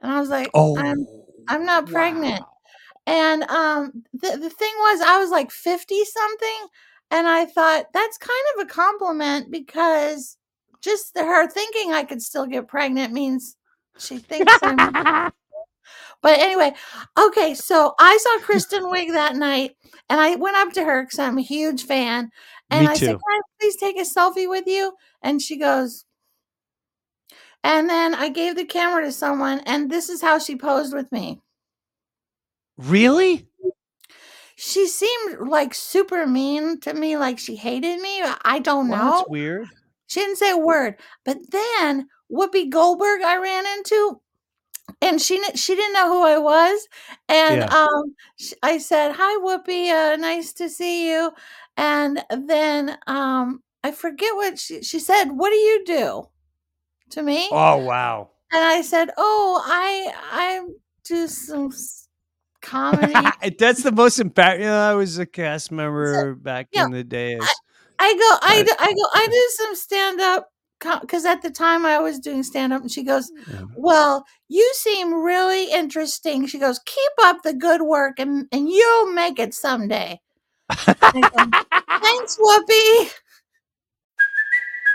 [0.00, 1.08] And I was like, Oh, "I'm
[1.48, 2.48] I'm not pregnant." wow.
[3.06, 6.66] And um, the the thing was, I was like fifty something,
[7.10, 10.36] and I thought that's kind of a compliment because
[10.82, 13.56] just the- her thinking I could still get pregnant means
[13.98, 15.32] she thinks I'm.
[16.22, 16.72] But anyway,
[17.18, 19.72] okay, so I saw Kristen Wiig that night,
[20.08, 22.30] and I went up to her because I'm a huge fan,
[22.70, 26.06] and Me I said, "Can I please take a selfie with you?" And she goes.
[27.62, 31.10] And then I gave the camera to someone, and this is how she posed with
[31.12, 31.40] me.
[32.78, 33.46] Really?
[34.56, 38.22] She seemed like super mean to me, like she hated me.
[38.44, 39.16] I don't Well, know.
[39.18, 39.68] that's weird.
[40.06, 40.96] She didn't say a word.
[41.24, 44.20] But then Whoopi Goldberg, I ran into,
[45.00, 46.88] and she she didn't know who I was,
[47.28, 47.68] and Yeah.
[47.68, 48.14] um,
[48.62, 51.32] I said, "Hi, Whoopi, uh, nice to see you."
[51.76, 55.26] And then um, I forget what she she said.
[55.30, 56.28] What do you do?
[57.10, 58.30] To me, Oh wow.
[58.52, 60.66] and I said, "Oh, I I
[61.04, 61.70] do some
[62.62, 64.66] comedy." That's the most embarrassing.
[64.68, 67.40] I was a cast member back yeah, in the days.
[67.98, 71.86] I go, I, do, I go, I do some stand up because at the time
[71.86, 73.30] I was doing stand up, and she goes.
[73.76, 79.12] "Well, you seem really interesting." She goes, "Keep up the good work, and and you'll
[79.12, 80.20] make it someday."
[80.86, 80.94] Go,
[82.00, 83.10] Thanks, Whoopi.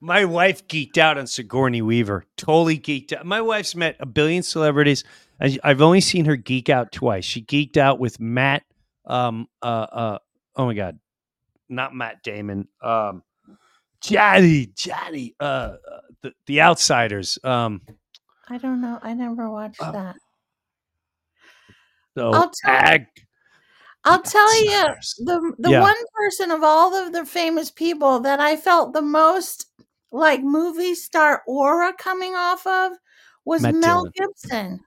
[0.00, 2.24] My wife geeked out on Sigourney Weaver.
[2.36, 3.26] Totally geeked out.
[3.26, 5.02] My wife's met a billion celebrities.
[5.40, 7.24] I've only seen her geek out twice.
[7.24, 8.62] She geeked out with Matt.
[9.06, 9.48] Um.
[9.62, 9.66] Uh.
[9.90, 10.18] Uh.
[10.56, 10.98] Oh my God.
[11.68, 12.68] Not Matt Damon.
[12.82, 13.22] Um.
[14.00, 14.66] Johnny.
[14.76, 15.34] Johnny.
[15.40, 15.42] Uh.
[15.42, 15.76] uh,
[16.22, 17.38] The The Outsiders.
[17.42, 17.82] Um.
[18.48, 18.98] I don't know.
[19.02, 19.92] I never watched Oh.
[19.92, 20.16] that.
[22.16, 23.06] So I'll tell- ag-
[24.04, 24.86] I'll tell you
[25.18, 25.80] the the Yeah.
[25.82, 29.66] one person of all of the famous people that I felt the most
[30.12, 32.92] like movie star aura coming off of
[33.44, 34.12] was Matt Mel Dillon.
[34.16, 34.80] Gibson.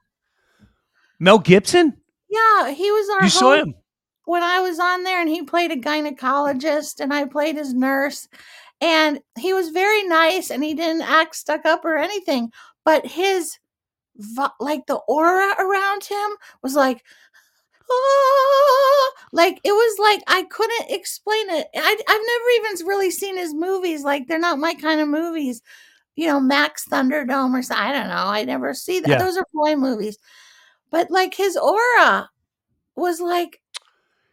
[1.18, 1.96] Mel Gibson.
[2.28, 3.74] Yeah, he was our You saw him.
[4.24, 8.28] when I was on there, and he played a gynecologist, and I played his nurse,
[8.80, 12.50] and he was very nice, and he didn't act stuck up or anything,
[12.84, 13.58] but his
[14.60, 16.30] like the aura around him
[16.62, 17.02] was like
[17.90, 21.66] "Ah," like it was like I couldn't explain it.
[21.74, 24.04] I, I've never even really seen his movies.
[24.04, 25.62] Like they're not my kind of movies.
[26.14, 27.86] You know, Max Thunderdome or something.
[27.86, 28.26] I don't know.
[28.26, 29.08] I never see that.
[29.08, 29.18] Yeah.
[29.18, 30.18] Those are boy movies.
[30.90, 32.28] But like his aura
[32.94, 33.60] was like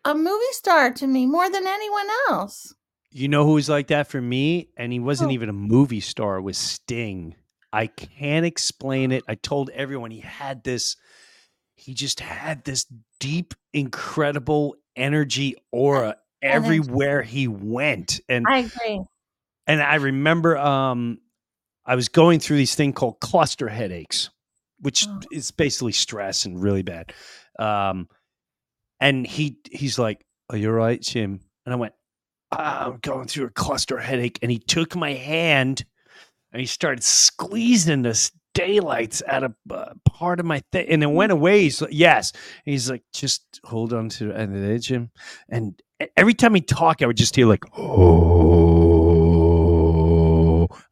[0.05, 2.73] a movie star to me more than anyone else.
[3.11, 4.69] You know who was like that for me?
[4.77, 5.35] And he wasn't Who?
[5.35, 7.35] even a movie star, was Sting.
[7.73, 9.23] I can't explain it.
[9.27, 10.95] I told everyone he had this,
[11.75, 12.85] he just had this
[13.19, 18.19] deep, incredible energy aura everywhere he went.
[18.29, 19.01] And I agree.
[19.67, 21.19] and I remember um
[21.85, 24.29] I was going through these thing called cluster headaches,
[24.79, 25.19] which Oh.
[25.31, 27.13] is basically stress and really bad.
[27.57, 28.07] Um
[28.99, 31.39] and he he's like, Are you all right, Jim?
[31.65, 31.93] And I went,
[32.51, 34.39] "Ah, I'm going through a cluster headache.
[34.41, 35.85] And he took my hand
[36.51, 40.87] and he started squeezing this daylights out of uh, part of my thing.
[40.89, 41.61] And it went away.
[41.63, 42.33] He's like, Yes.
[42.65, 45.11] He's like, Just hold on to the end of it, Jim.
[45.49, 45.81] And
[46.17, 49.07] every time he talked, I would just hear like, oh.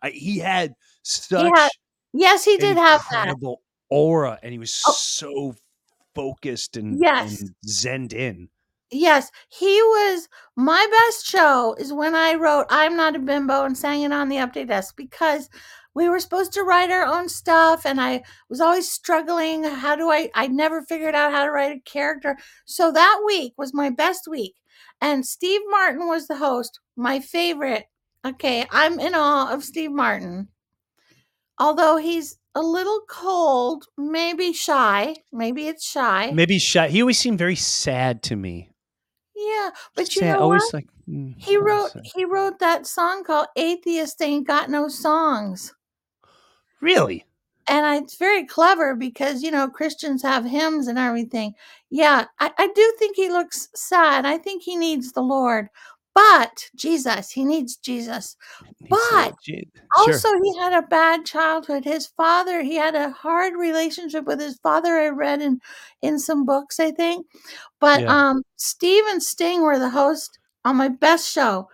[0.01, 1.51] I, he had such
[2.13, 3.36] Yes, he did have that.
[3.89, 4.91] aura, and he was Oh.
[4.93, 5.56] so
[6.15, 7.41] focused and, Yes.
[7.41, 8.49] and zenned in.
[8.89, 13.77] Yes, he was my best show is when I wrote I'm Not a Bimbo and
[13.77, 15.49] sang it on the update desk because
[15.97, 19.63] we were supposed to write our own stuff and I was always struggling.
[19.63, 22.38] How do I I never figured out how to write a character.
[22.65, 24.53] So that week was my best week.
[25.01, 27.86] And Steve Martin was the host, my favorite.
[28.23, 30.49] Okay, I'm in awe of Steve Martin.
[31.60, 36.29] Although he's a little cold, maybe shy, maybe it's shy.
[36.31, 36.89] Maybe shy.
[36.89, 38.69] He always seemed very sad to me.
[39.36, 40.73] Yeah, but you know always what?
[40.73, 42.03] like mm, He wrote sad.
[42.15, 45.73] he wrote that song called "Atheist Ain't Got No Songs,"
[46.81, 47.25] Really?
[47.69, 51.53] and I, it's very clever because you know Christians have hymns and everything.
[51.89, 54.25] Yeah, I, I do think he looks sad.
[54.25, 55.67] I think he needs the Lord,
[56.15, 58.37] but Jesus, he needs Jesus.
[58.63, 60.13] Uh, But gee- sure.
[60.13, 61.83] Also, he had a bad childhood.
[61.85, 64.97] His father, he had a hard relationship with his father.
[64.99, 65.59] I read in
[66.01, 67.25] in some books, I think.
[67.79, 68.29] But Yeah.
[68.29, 71.69] um, Steve and Sting were the host on my best show,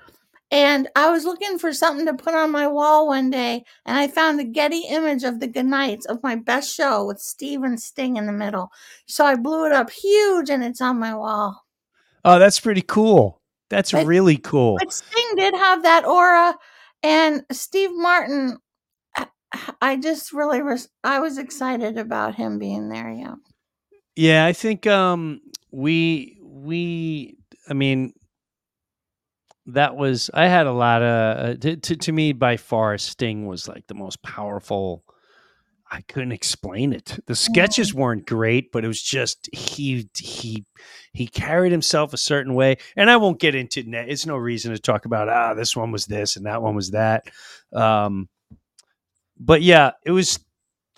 [0.54, 4.08] and I was looking for something to put on my wall one day, and I
[4.08, 7.82] found the Getty image of the good nights of my best show with Steve and
[7.82, 8.70] Sting in the middle.
[9.08, 11.66] So I blew it up huge, and it's on my wall.
[12.24, 13.42] Oh, that's pretty cool.
[13.70, 14.78] That's But- really cool.
[14.80, 16.56] But Sting did have that aura,
[17.02, 18.60] and Steve Martin.
[19.18, 19.28] I-
[19.82, 20.88] I just really was.
[21.04, 23.10] I was excited about him being there.
[23.10, 23.36] Yeah.
[24.16, 25.42] Yeah, I think um
[25.72, 27.38] we we
[27.68, 28.14] I mean
[29.68, 33.48] that was I had a lot of uh, to, to to me by far Sting
[33.48, 35.04] was like the most powerful
[35.94, 37.20] I couldn't explain it.
[37.28, 40.66] The sketches weren't great, but it was just he he
[41.14, 42.78] he carried himself a certain way.
[42.98, 44.10] And I won't get into net.
[44.10, 46.92] It's no reason to talk about ah this one was this and that one was
[46.92, 47.30] that.
[47.72, 48.28] Um,
[49.40, 50.40] but yeah, it was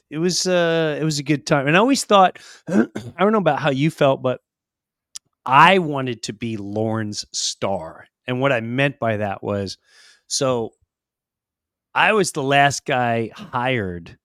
[0.10, 1.68] it was uh it was a good time.
[1.68, 2.40] And I always thought
[2.70, 2.88] I
[3.20, 4.40] don't know about how you felt, but
[5.46, 8.08] I wanted to be Lorne's star.
[8.28, 9.78] And what I meant by that was
[10.28, 10.74] so
[11.94, 14.18] I was the last guy hired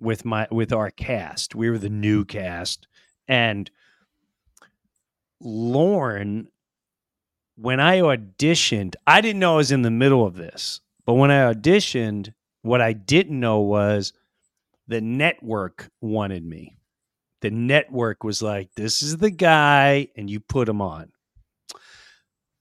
[0.00, 1.54] with my with our cast.
[1.54, 2.86] We were the new cast
[3.28, 3.70] and
[5.40, 6.48] Lorne
[7.56, 10.80] when I auditioned, I didn't know I was in the middle of this.
[11.06, 12.32] But when I auditioned,
[12.62, 14.12] what I didn't know was
[14.88, 16.78] the network wanted me.
[17.42, 21.12] The network was like, this is the guy, and you put him on.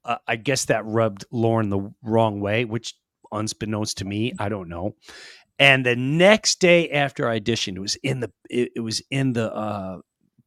[0.06, 2.94] Uh, I guess that rubbed Lorne the wrong way, which,
[3.32, 4.96] unbeknownst to me, I don't know.
[5.60, 9.34] And the next day after I auditioned, it was in the it, it was in
[9.34, 10.00] the uh,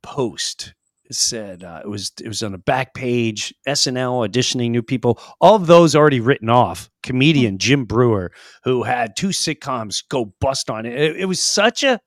[0.03, 0.75] post.
[1.05, 3.55] It said uh, it was it was on the back page.
[3.69, 5.21] SNL auditioning new people.
[5.41, 6.91] All of those already written off.
[7.03, 8.33] Comedian Jim Breuer,
[8.65, 10.95] who had two sitcoms go bust on it.
[10.95, 12.01] It, it was such a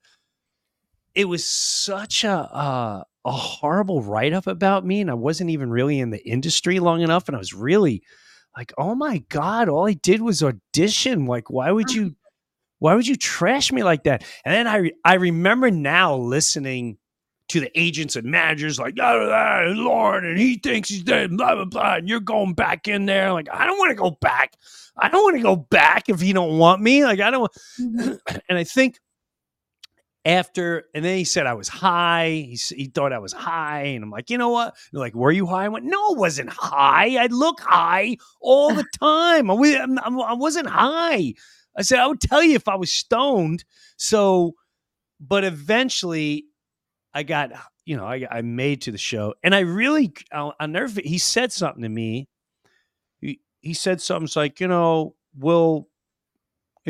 [1.14, 5.70] it was such a uh, a horrible write up about me, and I wasn't even
[5.70, 8.02] really in the industry long enough, and I was really
[8.56, 11.26] like, oh my god, all I did was audition.
[11.26, 12.16] Like, why would you?
[12.82, 14.24] Why would you trash me like that?
[14.42, 16.96] And then I re- I remember now listening
[17.50, 21.36] to the agents and managers like blah, blah, blah, Lorne and he thinks he's dead,
[21.36, 23.34] blah blah blah, and you're going back in there.
[23.34, 24.54] Like, I don't want to go back.
[24.96, 27.04] I don't want to go back if you don't want me.
[27.04, 27.52] Like, I don't.
[27.78, 28.12] Mm-hmm.
[28.48, 28.98] and I think
[30.24, 32.28] after, and then he said I was high.
[32.30, 34.74] He, he thought I was high, and I'm like, you know what?
[34.92, 35.64] They're like, were you high?
[35.64, 37.16] I went, no, I wasn't high.
[37.22, 39.50] I look high all the time.
[39.50, 41.34] I, I'm- I'm- I wasn't high.
[41.76, 43.64] I said I would tell you if I was stoned.
[43.96, 44.54] So,
[45.20, 46.46] but eventually,
[47.14, 47.52] I got
[47.86, 51.00] you know I, I made to the show, and I really I'll, I'll never.
[51.00, 52.28] He said something to me.
[53.20, 55.88] He he said something it's like you know we'll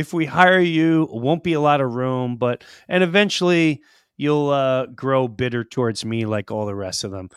[0.01, 3.82] if we hire you, won't be a lot of room, but and eventually
[4.16, 7.30] you'll uh, grow bitter towards me like all the rest of them.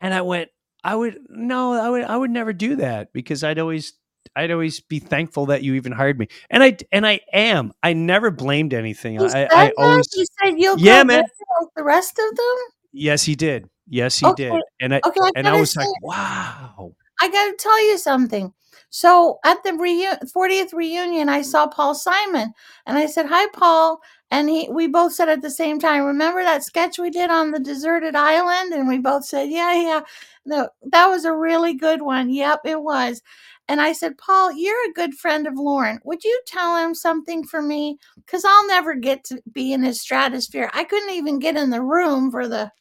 [0.00, 0.50] And I went,
[0.84, 3.94] I would no, I would I would never do that because I'd always
[4.36, 6.28] I'd always be thankful that you even hired me.
[6.50, 7.72] And I and I am.
[7.82, 9.14] I never blamed anything.
[9.14, 11.22] You I, I always You said you'll Yeah, man.
[11.22, 12.56] like the rest of them.
[12.92, 13.68] Yes, he did.
[13.88, 14.62] Yes, he Okay, did.
[14.80, 16.92] And I okay, I and I gotta was like, wow.
[17.20, 18.52] I got to tell you something.
[18.96, 22.54] So at the reu- 40th reunion, I saw Paul Simon,
[22.86, 26.42] and I said, "Hi, Paul." And he, we both said at the same time, "Remember
[26.42, 30.00] that sketch we did on the deserted island?" And we both said, "Yeah, yeah."
[30.46, 32.30] No, that was a really good one.
[32.30, 33.20] Yep, it was.
[33.68, 36.00] And I said, "Paul, you're a good friend of Lorne.
[36.04, 37.98] Would you tell him something for me?
[38.24, 40.70] Because I'll never get to be in his stratosphere.
[40.72, 42.72] I couldn't even get in the room for the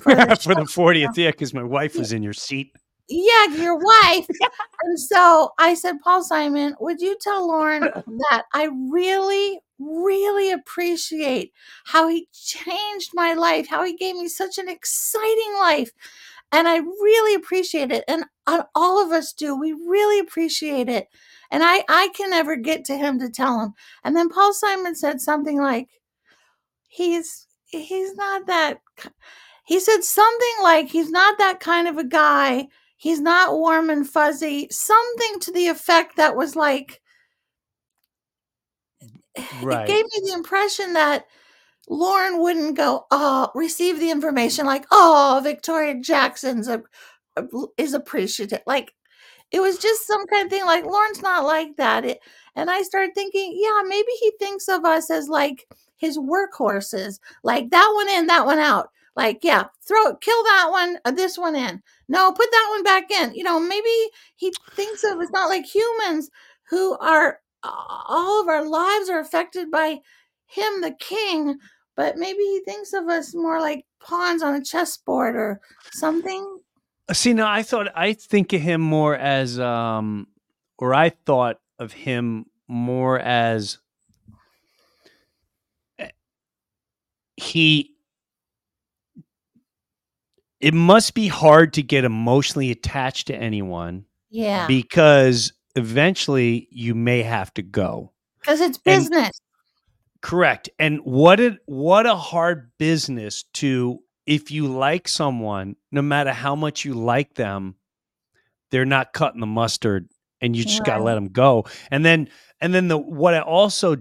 [0.00, 2.76] for the For the 40th, yeah, because my wife was in your seat.
[3.08, 4.26] Yeah, your wife.
[4.82, 7.82] and so I said, Paul Simon, would you tell Lorne
[8.30, 11.52] that I really, really appreciate
[11.84, 15.92] how he changed my life, how he gave me such an exciting life.
[16.50, 18.04] And I really appreciate it.
[18.08, 19.58] And uh, all of us do.
[19.58, 21.08] We really appreciate it.
[21.50, 23.74] And I, I can never get to him to tell him.
[24.02, 25.88] And then Paul Simon said something like,
[26.88, 28.80] he's, he's not that,
[29.66, 34.08] he said something like, he's not that kind of a guy he's not warm and
[34.08, 37.00] fuzzy something to the effect that was like
[39.62, 39.88] Right.
[39.88, 41.26] it gave me the impression that
[41.88, 46.82] Lorne wouldn't go oh receive the information like oh victoria jackson's a,
[47.76, 48.92] is appreciative like
[49.52, 52.04] it was just some kind of thing like Lorne's not like that.
[52.04, 52.18] It,
[52.56, 55.66] and i started thinking yeah maybe he thinks of us as like
[55.96, 58.88] his workhorses like that one in that one out.
[59.14, 63.10] Like yeah throw kill that one uh, this one in no put that one back
[63.10, 66.30] in you know maybe he thinks of it's not like humans
[66.70, 69.98] who are all of our lives are affected by
[70.46, 71.56] him the king
[71.96, 75.60] but maybe he thinks of us more like pawns on a chessboard or
[75.92, 76.58] something
[77.08, 80.26] Uh, See, no, I thought I think of him more as, um,
[80.78, 83.78] or I thought of him more as
[85.98, 86.10] eh,
[87.36, 87.95] he.
[90.60, 97.22] It must be hard to get emotionally attached to anyone yeah because eventually you may
[97.22, 98.12] have to go.
[98.40, 99.40] because it's and- business
[100.26, 100.68] Correct.
[100.80, 106.56] And what a what a hard business to if you like someone, no matter how
[106.56, 107.76] much you like them,
[108.72, 110.08] they're not cutting the mustard
[110.40, 111.66] and you just got to let them go.
[111.92, 112.28] And then
[112.60, 113.98] and then the what I also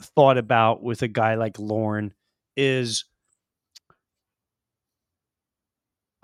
[0.00, 2.14] thought about with a guy like Lorne
[2.56, 3.04] is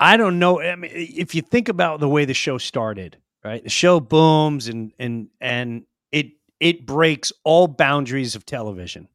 [0.03, 0.61] I don't know.
[0.61, 3.63] I mean, if you think about the way the show started, right?
[3.63, 9.07] The show booms and and and it it breaks all boundaries of television,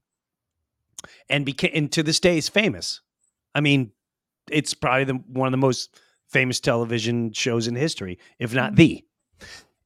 [1.29, 3.01] and became and to this day is famous.
[3.53, 3.91] I mean,
[4.49, 9.03] it's probably the one of the most famous television shows in history, if not the.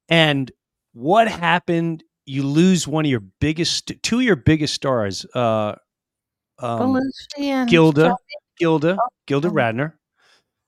[0.07, 0.51] And
[0.93, 2.03] what happened?
[2.25, 5.75] You lose one of your biggest, two of your biggest stars, uh,
[6.59, 6.99] um,
[7.67, 8.15] Gilda,
[8.59, 9.51] Gilda, Gilda oh.
[9.51, 9.93] Radner,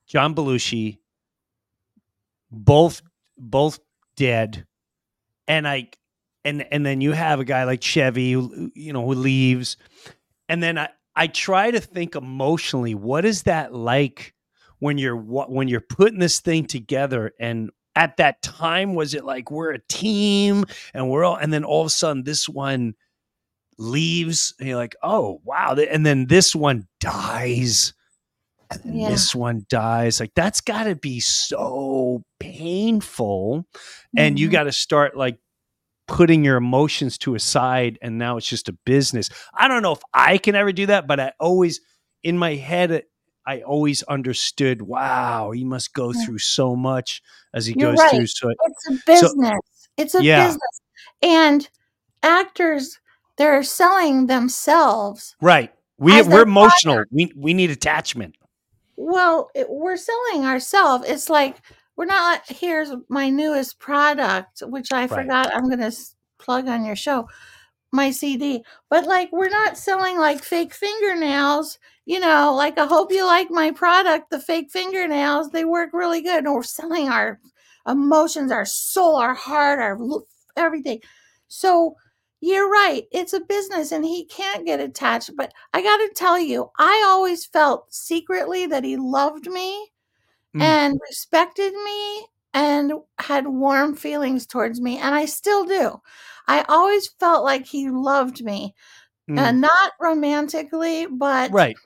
[0.06, 0.98] John Belushi,
[2.50, 3.02] both
[3.36, 3.78] both
[4.16, 4.66] dead,
[5.48, 5.88] and I
[6.44, 9.76] and and then you have a guy like Chevy who you know who leaves,
[10.48, 14.34] and then I I try to think emotionally, what is that like
[14.80, 17.32] when you're when you're putting this thing together?
[17.38, 21.64] And at that time was it like we're a team and we're all and then
[21.64, 22.94] all of a sudden this one
[23.78, 25.74] leaves and you're like oh wow.
[25.74, 27.94] And then this one dies
[28.70, 29.08] and then Yeah.
[29.10, 33.66] this one dies like that's got to be so painful
[34.16, 34.52] and you Mhm.
[34.52, 35.38] got to start like
[36.06, 39.92] putting your emotions to a side and now it's just a business i don't know
[39.92, 41.80] if i can ever do that but i always
[42.22, 43.04] in my head
[43.46, 47.22] i always understood wow he must go through so much
[47.54, 48.10] as he You're goes right.
[48.10, 49.60] through so It's a business.
[49.96, 50.44] it's a Yeah.
[50.46, 50.80] business.
[51.22, 51.68] And
[52.22, 52.98] actors,
[53.36, 55.36] they're selling themselves.
[55.40, 58.36] right we, we're emotional we we need attachment
[58.96, 61.04] Well, it, we're selling ourselves.
[61.08, 61.56] It's like
[61.96, 62.42] we're not.
[62.48, 65.54] like, Here's my newest product, which I forgot.
[65.54, 65.92] I'm gonna
[66.38, 67.28] plug on your show,
[67.92, 68.64] my CD.
[68.90, 71.78] But like, we're not selling like fake fingernails.
[72.06, 74.30] You know, like I hope you like my product.
[74.30, 76.44] The fake fingernails, they work really good.
[76.44, 77.40] And we're selling our
[77.86, 79.98] emotions, our soul, our heart, our
[80.56, 81.00] everything.
[81.48, 81.96] So
[82.44, 83.04] you're right.
[83.12, 85.30] It's a business and he can't get attached.
[85.36, 89.90] But I got to tell you, I always felt secretly that he loved me
[90.54, 90.62] Mm.
[90.62, 94.98] and respected me and had warm feelings towards me.
[94.98, 96.00] And I still do.
[96.46, 98.74] I always felt like he loved me,
[99.30, 99.38] Mm.
[99.38, 101.76] uh, not romantically, but right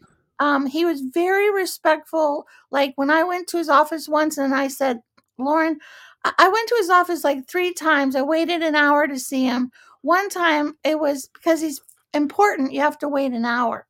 [0.40, 2.46] um, he was very respectful.
[2.70, 5.00] Like when I went to his office once and I said,
[5.38, 5.78] Lorne,
[6.24, 8.16] I I went to his office like three times.
[8.16, 9.70] I waited an hour to see him.
[10.02, 11.80] One time it was because he's
[12.14, 13.86] important, you have to wait an hour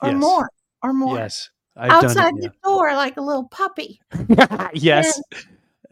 [0.00, 0.20] or Yes.
[0.20, 0.48] more
[0.82, 4.00] or more yes i've outside done the door like a little puppy.
[4.12, 5.20] it yes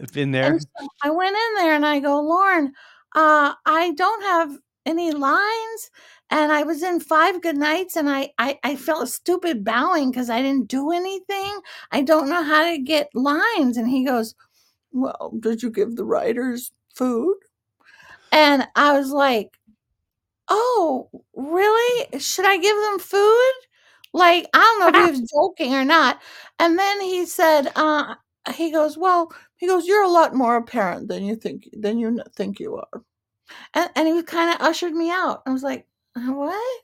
[0.01, 0.69] i've been there so
[1.03, 2.73] I went in there and I go, Lorne,
[3.15, 5.91] uh, I don't have any lines.
[6.31, 10.29] And I was in five good nights and I, I, I felt stupid bowing because
[10.29, 11.61] I didn't do anything.
[11.93, 13.77] I don't know how to get lines.
[13.77, 14.35] And he goes,
[14.93, 17.37] Well, did you give the writers food?
[18.37, 19.59] And I was like,
[20.49, 22.21] Oh, really?
[22.21, 23.53] Should I give them food?
[24.13, 26.21] Like, I don't know if he was joking or not.
[26.59, 28.17] And then he said, uh,
[28.55, 32.21] he goes, Well, he goes, You're a lot more apparent than you think than you
[32.37, 33.03] think you are.
[33.75, 35.43] And, and he kind of ushered me out.
[35.47, 36.83] I was like, "Uh, What?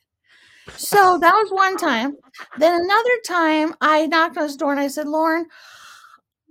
[0.76, 2.16] So that was one time.
[2.58, 5.46] Then another time I knocked on his door and I said, Lorne,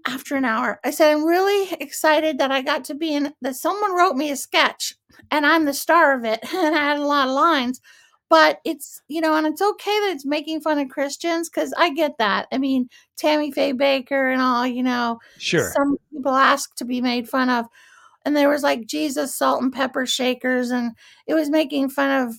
[0.07, 3.55] after an hour, I said, I'm really excited that I got to be in that
[3.55, 4.95] someone wrote me a sketch
[5.29, 6.39] and I'm the star of it.
[6.53, 7.81] And I had a lot of lines.
[8.29, 11.93] But it's, you know, and it's okay that it's making fun of Christians because I
[11.93, 12.47] get that.
[12.53, 12.87] I mean,
[13.17, 17.49] Tammy Faye Bakker and all, you know, sure some people ask to be made fun
[17.49, 17.65] of.
[18.23, 20.91] And there was like Jesus salt and pepper shakers, and
[21.27, 22.35] it was making fun of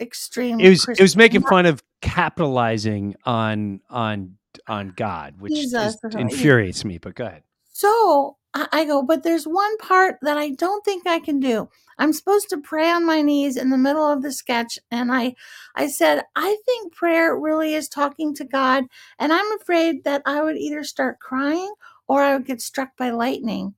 [0.00, 0.58] extreme.
[0.58, 4.36] it was it was making fun of capitalizing on on
[4.66, 6.14] on God, which Jesus, right.
[6.16, 6.98] infuriates me.
[6.98, 7.42] But go ahead.
[7.70, 11.68] So I, I go, but there's one part that I don't think I can do.
[11.98, 15.34] I'm supposed to pray on my knees in the middle of the sketch, and I,
[15.76, 18.84] I said, I think prayer really is talking to God,
[19.18, 21.72] and I'm afraid that I would either start crying
[22.08, 23.74] or I would get struck by lightning.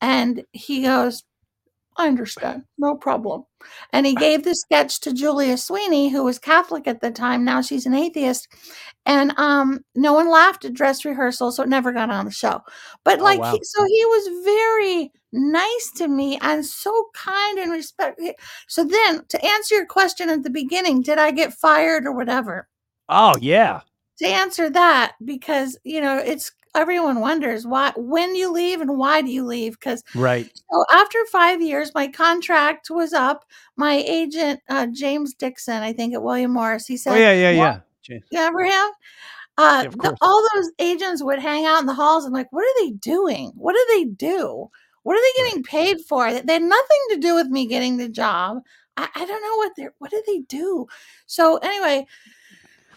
[0.00, 1.24] And he goes,
[1.98, 3.44] I understand, no problem.
[3.92, 7.44] And he gave the sketch to Julia Sweeney, who was Catholic at the time.
[7.44, 8.48] Now she's an atheist.
[9.06, 12.60] And um, no one laughed at dress rehearsal, so it never got on the show.
[13.04, 13.52] But Oh, like, wow.
[13.52, 18.20] he, so he was very nice to me and so kind and respect.
[18.68, 22.68] So then, to answer your question at the beginning, did I get fired or whatever?
[23.08, 23.80] Oh yeah,
[24.18, 29.22] To answer that, because you know, it's everyone wonders why when you leave and why
[29.22, 30.50] do you leave because right.
[30.70, 33.44] so after five years, my contract was up.
[33.76, 37.50] My agent, uh, James Dixon, I think at William Morris, he said, Oh yeah, yeah,
[37.50, 37.80] yeah.
[38.30, 38.86] You remember him?
[39.58, 42.24] Uh, Yeah, the- all those agents would hang out in the halls.
[42.24, 43.52] and like, what are they doing?
[43.56, 44.68] What do they do?
[45.02, 46.32] What are they getting paid for?
[46.32, 48.58] They had nothing to do with me getting the job.
[48.96, 50.86] I, I don't know what they're what do they do?
[51.26, 52.06] So anyway,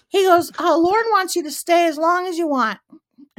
[0.10, 2.80] he goes, Oh, Lorne wants you to stay as long as you want.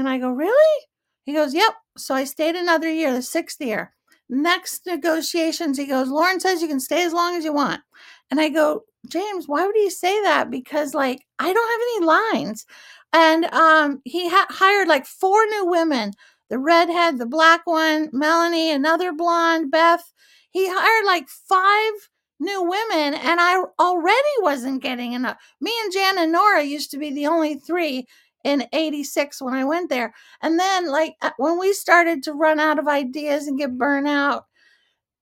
[0.01, 0.86] And I go, Really?
[1.24, 1.74] He goes, Yep.
[1.98, 3.92] So I stayed another year, the sixth year.
[4.30, 7.82] Next negotiations, he goes, Lorne says you can stay as long as you want.
[8.30, 10.51] And I go, James, why would he say that?
[10.51, 12.64] Because like I don't have any lines.
[13.12, 16.12] And um, he ha- hired like four new women
[16.48, 20.12] the redhead, the black one, Melanie, another blonde, Beth.
[20.51, 21.92] He hired like five
[22.40, 25.36] new women, and I already wasn't getting enough.
[25.61, 28.07] Me and Jan and Nora used to be the only three
[28.45, 30.14] in 86 when I went there.
[30.43, 34.09] And then, like, uh, when we started to run out of ideas and get burnt
[34.09, 34.45] out,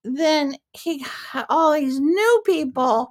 [0.04, 1.04] then he
[1.48, 3.10] all these new people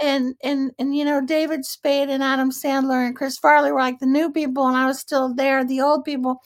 [0.00, 3.98] and and and you know David Spade and Adam Sandler and Chris Farley were like
[3.98, 6.40] the new people and I was still there the old people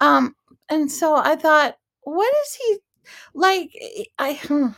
[0.00, 0.34] um
[0.70, 2.78] and so I thought what is he
[3.34, 3.70] like
[4.18, 4.68] I hmm,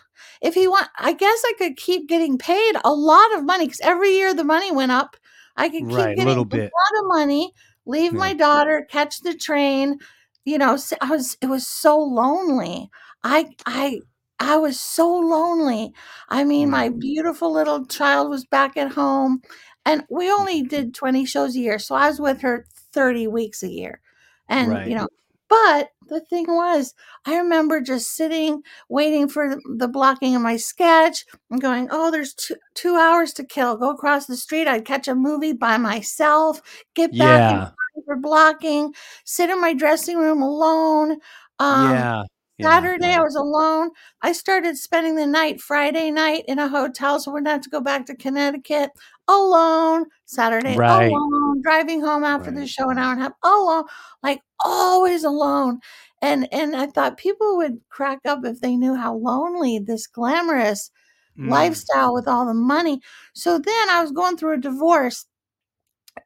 [0.43, 3.81] if he want I guess I could keep getting paid a lot of money cuz
[3.83, 5.17] every year the money went up
[5.57, 6.75] I could keep Right, a getting little a bit.
[6.95, 7.53] lot of money
[7.87, 8.19] leave Yeah.
[8.19, 9.99] my daughter catch the train
[10.45, 12.91] you know I was it was so lonely
[13.25, 14.01] I I
[14.41, 15.93] I was so lonely
[16.29, 16.71] I mean, Mm.
[16.71, 19.43] my beautiful little child was back at home,
[19.85, 21.79] and we only did 20 shows a year.
[21.79, 24.01] So I was with her 30 weeks a year.
[24.49, 24.85] And, Right.
[24.85, 25.09] you know,
[25.53, 26.95] but the thing was,
[27.27, 32.33] I remember just sitting, waiting for the- blocking of my sketch and going, oh, there's
[32.33, 33.77] two, two hours to kill.
[33.77, 34.67] Go across the street.
[34.67, 36.63] I'd catch a movie by myself,
[36.95, 37.71] get back Yeah.
[38.07, 38.95] for blocking,
[39.27, 41.19] sit in my dressing room alone.
[41.59, 42.23] Um, yeah.
[42.59, 42.69] Yeah.
[42.69, 43.91] Saturday, I was alone.
[44.23, 47.71] I started spending the night Friday night in a hotel, so we wouldn't have to
[47.71, 48.91] go back to Connecticut
[49.29, 50.07] alone.
[50.27, 51.13] Saturday, Right.
[51.13, 51.63] alone.
[51.63, 53.85] Driving home after the show, an hour and a half, alone.
[54.23, 55.81] Like always alone.
[56.23, 60.91] And and I thought people would crack up if they knew how lonely this glamorous
[61.39, 61.51] Mm.
[61.51, 63.01] lifestyle with all the money.
[63.35, 65.27] So then I was going through a divorce,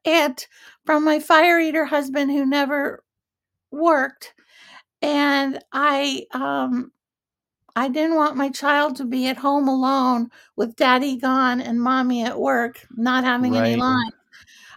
[0.05, 0.47] and
[0.85, 3.03] from my fire eater husband who never
[3.71, 4.35] worked
[5.03, 6.93] and I um
[7.77, 12.25] I didn't want my child to be at home alone with daddy gone and mommy
[12.25, 14.15] at work, not having any lines.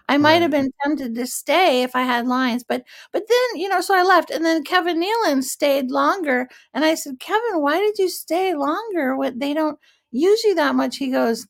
[0.08, 3.68] I might have been tempted to stay if I had lines, but but then, you
[3.68, 7.78] know, so I left and then Kevin Nealon stayed longer and I said, "Kevin, why
[7.80, 9.16] did you stay longer?
[9.16, 9.78] What they don't
[10.12, 11.46] use you that much." He goes,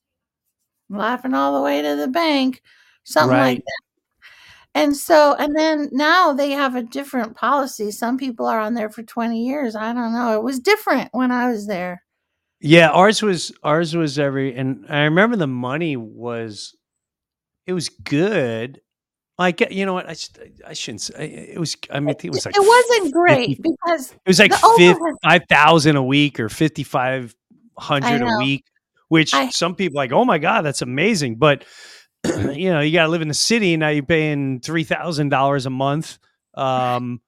[0.90, 2.62] "Laughing all the way to the bank."
[3.04, 3.82] Something like that.
[4.74, 7.90] And so, and then now they have a different policy.
[7.90, 9.74] Some people are on there for 20 years.
[9.74, 10.34] I don't know.
[10.34, 12.02] It was different when I was there.
[12.60, 16.76] Yeah, ours was ours was every and I remember the money was
[17.66, 18.80] it was good.
[19.38, 20.28] Like you know what I, sh-
[20.66, 24.12] I shouldn't say it was I mean it was like it wasn't 50 great because
[24.12, 27.34] It was like the overhead- five thousand a week or fifty five
[27.78, 28.36] hundred a know.
[28.38, 28.66] week,
[29.08, 30.12] which I- some people like.
[30.12, 31.36] Oh my god, that's amazing!
[31.36, 31.64] But
[32.52, 33.88] you know, you got to live in the city now.
[33.88, 36.18] You're paying three thousand dollars a month,
[36.54, 37.20] um,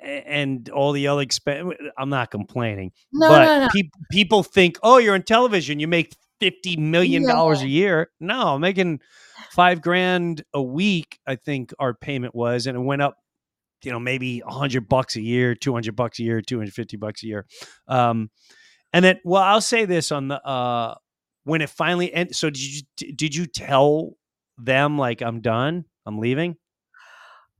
[0.00, 1.74] and all the other expense.
[1.98, 3.68] I'm not complaining, No, but no, no.
[3.72, 8.10] peop- people think, oh, you're in television, you make fifty million dollars a year.
[8.20, 9.00] No, I'm making
[9.50, 11.18] five grand a week.
[11.26, 13.16] I think our payment was, and it went up
[13.84, 17.46] you know maybe 100 bucks a year 200 bucks a year 250 bucks a year
[17.88, 18.30] um
[18.92, 20.94] and then well i'll say this on the uh
[21.44, 22.82] when it finally end so did you
[23.14, 24.12] did you tell
[24.58, 26.56] them like i'm done i'm leaving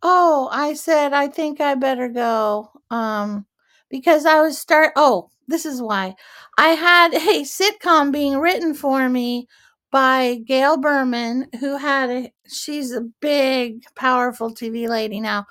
[0.02, 2.70] Oh, I said I think I better go.
[2.90, 3.46] Um
[3.90, 6.14] because I was start oh, this is why.
[6.58, 9.46] I had a sitcom being written for me
[9.90, 15.46] by Gail Berman, who had a she's a big, powerful TV lady now.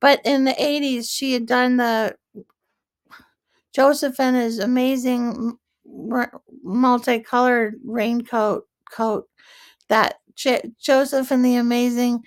[0.00, 2.16] But in the 80s, she had done the
[3.72, 5.58] Joseph and his amazing
[6.62, 9.26] multicolored raincoat coat
[9.88, 12.22] that J- Joseph and the amazing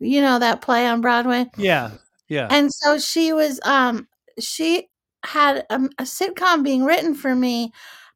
[0.00, 1.90] you know that play on Broadway yeah
[2.28, 4.06] yeah and so she was um
[4.38, 4.88] she
[5.24, 7.72] had a, a sitcom being written for me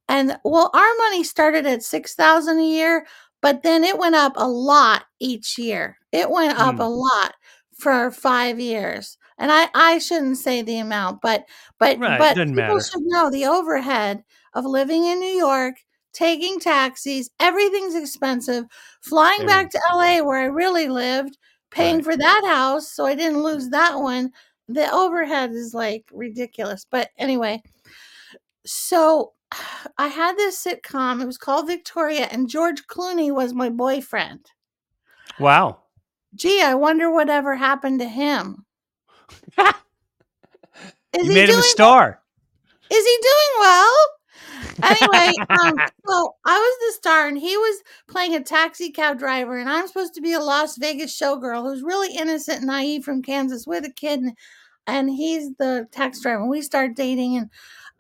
[0.09, 3.07] and well our money started at 6000 a year
[3.41, 6.81] but then it went up a lot each year it went up Mm.
[6.81, 7.35] a lot
[7.77, 11.45] for 5 years and i i shouldn't say the amount but
[11.81, 12.81] but Right, but people matter.
[12.81, 14.23] should know the overhead
[14.55, 15.77] of living in new york
[16.13, 18.65] taking taxis everything's expensive
[19.01, 21.37] flying back to la where i really lived
[21.71, 22.05] paying Right.
[22.05, 24.31] for that house so I didn't lose that one.
[24.69, 26.85] The overhead is like ridiculous.
[26.91, 27.63] But anyway,
[28.67, 29.33] so
[29.99, 31.23] I had this sitcom.
[31.23, 34.51] It was called Victoria, and George Clooney was my boyfriend.
[35.39, 35.79] wow
[36.35, 38.65] Gee, I wonder whatever happened to him.
[39.59, 42.21] Is you he made him a star
[42.91, 43.95] Is he doing well?
[44.83, 45.75] Anyway, um,
[46.07, 49.87] so I was the star, and he was playing a taxi cab driver, and I'm
[49.87, 53.85] supposed to be a Las Vegas showgirl who's really innocent and naive from Kansas with
[53.85, 54.37] a kid, and,
[54.87, 56.41] and he's the taxi driver.
[56.43, 57.51] And we start dating, and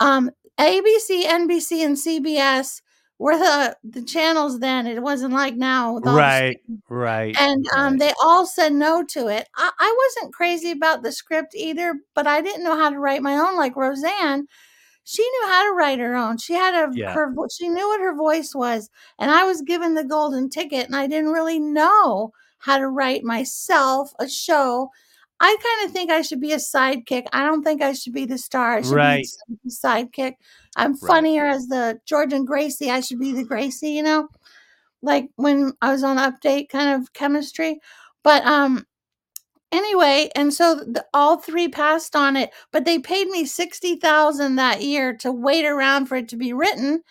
[0.00, 2.82] um, ABC, NBC, and CBS
[3.18, 4.86] were the the channels then.
[4.86, 7.36] It wasn't like now, Right, right.
[7.38, 7.98] and um, right.
[8.00, 9.48] they all said no to it.
[9.57, 13.22] I, I wasn't crazy about the script either, but I didn't know how to write
[13.22, 13.57] my own.
[13.57, 14.48] Like Roseanne,
[15.05, 16.38] she knew how to write her own.
[16.38, 17.12] She had a Yeah.
[17.14, 20.96] her she knew what her voice was, and I was given the golden ticket, and
[20.96, 24.90] I didn't really know how to write myself a show.
[25.40, 27.24] I kind of think I should be a sidekick.
[27.32, 28.74] I don't think I should be the star.
[28.78, 29.26] I should Right.
[29.48, 30.34] be the sidekick.
[30.76, 31.00] I'm Right.
[31.09, 32.90] funnier as the George and Gracie.
[32.90, 34.28] I should be the Gracie, you know
[35.03, 37.80] like when I was on update kind of chemistry.
[38.22, 38.86] But um
[39.72, 44.82] anyway, and so the, all three passed on it, but they paid me 60,000 that
[44.82, 47.02] year to wait around for it to be written.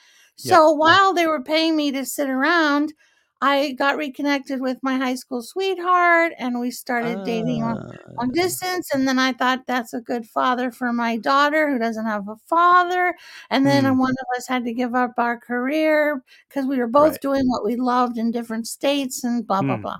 [0.43, 0.59] Yep.
[0.59, 2.93] So while they were paying me to sit around,
[3.41, 8.31] I got reconnected with my high school sweetheart and we started dating on, Ah, on
[8.31, 12.27] distance and then I thought that's a good father for my daughter who doesn't have
[12.27, 13.15] a father
[13.49, 13.97] and then Mm.
[13.97, 17.21] one of us had to give up our career because we were both Right.
[17.21, 19.81] doing what we loved in different states and blah blah Mm.
[19.81, 19.97] blah.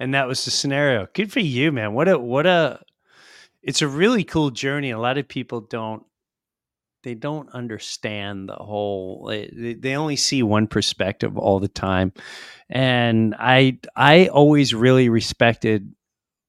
[0.00, 1.06] And that was the scenario.
[1.14, 1.94] Good for you, man.
[1.94, 2.80] What a what a
[3.62, 4.90] it's a really cool journey.
[4.90, 6.04] A lot of people don't
[7.02, 12.12] they don't understand the whole they, they- only see one perspective all the time.
[12.68, 15.94] And I I always really respected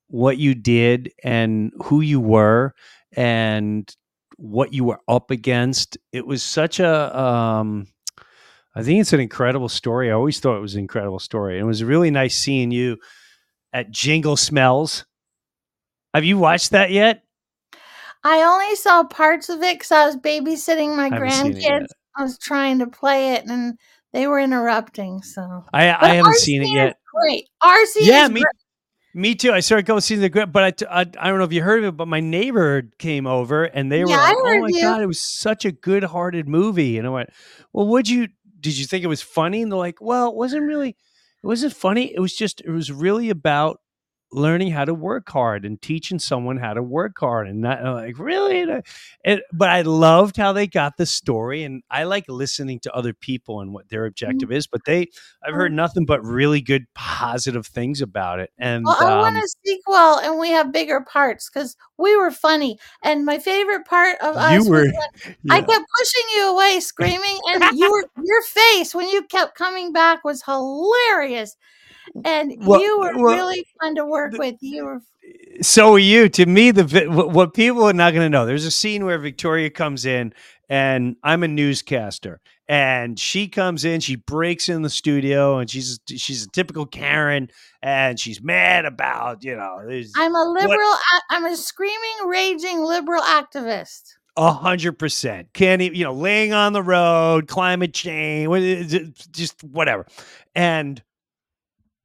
[0.10, 2.76] what you did and who you were
[3.16, 3.94] and
[4.38, 5.98] what you were up against.
[6.14, 7.88] It was such a um
[8.76, 10.10] I think it's an incredible story.
[10.10, 11.60] I always thought it was an incredible story.
[11.60, 12.98] It was really nice seeing you
[13.74, 15.06] at Jingle Smells.
[16.14, 17.24] Have you watched that yet?
[18.24, 21.62] I only saw parts of it because I was babysitting my I haven't seen it
[21.62, 21.82] yet.
[21.82, 21.88] grandkids.
[22.18, 23.78] I was trying to play it and
[24.14, 25.22] they were interrupting.
[25.24, 26.98] So I, I haven't RC seen it yet.
[27.14, 27.46] great.
[27.64, 28.46] RC Yeah, me, great.
[29.14, 29.54] me too.
[29.54, 31.98] I started going seeing the gra- but I—I don't know if you heard of it,
[31.98, 34.82] but my neighbor came over and they were Yeah, I like, "Oh my you.
[34.82, 37.30] god, it was such a good-hearted movie." And I went,
[37.74, 38.28] "Well, would you
[38.60, 40.96] did you think it was funny?" And they're like, "Well, it wasn't really.
[41.44, 42.14] It wasn't funny.
[42.14, 42.62] It was just.
[42.62, 43.81] It was really about."
[44.32, 47.94] Learning how to work hard and teaching someone how to work hard and not uh,
[47.94, 48.84] like really And
[49.24, 53.14] it, but i loved how they got the story and i like listening to other
[53.14, 55.08] people and what their objective is but they
[55.44, 59.44] i've heard nothing but really good positive things about it and Well, I want um,
[59.44, 62.80] a sequel and we have bigger parts because we were funny.
[63.04, 66.80] And my favorite part of us you was were when I kept pushing you away,
[66.80, 71.56] screaming, and you were your face when you kept coming back was hilarious.
[72.26, 74.56] And Well, you were well, really fun to work with.
[74.62, 78.26] You were eh, so are you to me the what, what people are not going
[78.26, 80.34] to know there's a scene where victoria comes in
[80.70, 86.00] and i'm a newscaster and she comes in she breaks in the studio and she's
[86.08, 87.50] she's a typical karen
[87.84, 89.78] and she's mad about you know
[90.18, 90.88] I'm a what liberal.
[90.90, 94.14] a- I'm a screaming, raging liberal activist.
[94.38, 98.66] a hundred percent can't even you know laying on the road climate change what eh,
[98.66, 100.06] eh, is it, just whatever
[100.56, 101.04] and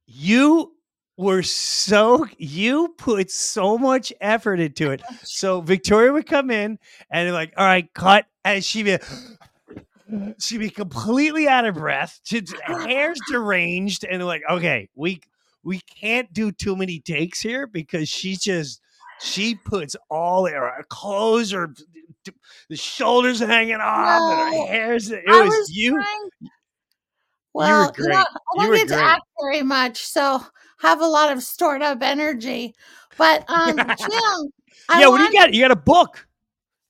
[0.07, 0.73] you
[1.17, 5.01] were so you put so much effort into it.
[5.23, 6.79] So victoria would come in
[7.11, 8.97] and like all right cut and she'd be
[10.39, 12.19] she'd be completely out of breath.
[12.23, 15.21] She'd, hair's deranged and like okay we
[15.63, 18.81] we can't do too many takes here because she just
[19.19, 21.73] she puts all her clothes or
[22.69, 25.11] the shoulders hanging off and her hair's.
[25.11, 26.29] It I was, was you trying.
[27.65, 30.41] You Well, were you know, I you don't get to act very much, so
[30.79, 32.75] have a lot of stored up energy.
[33.17, 34.51] But um, Jim,
[34.97, 36.27] yeah what do you got you got a book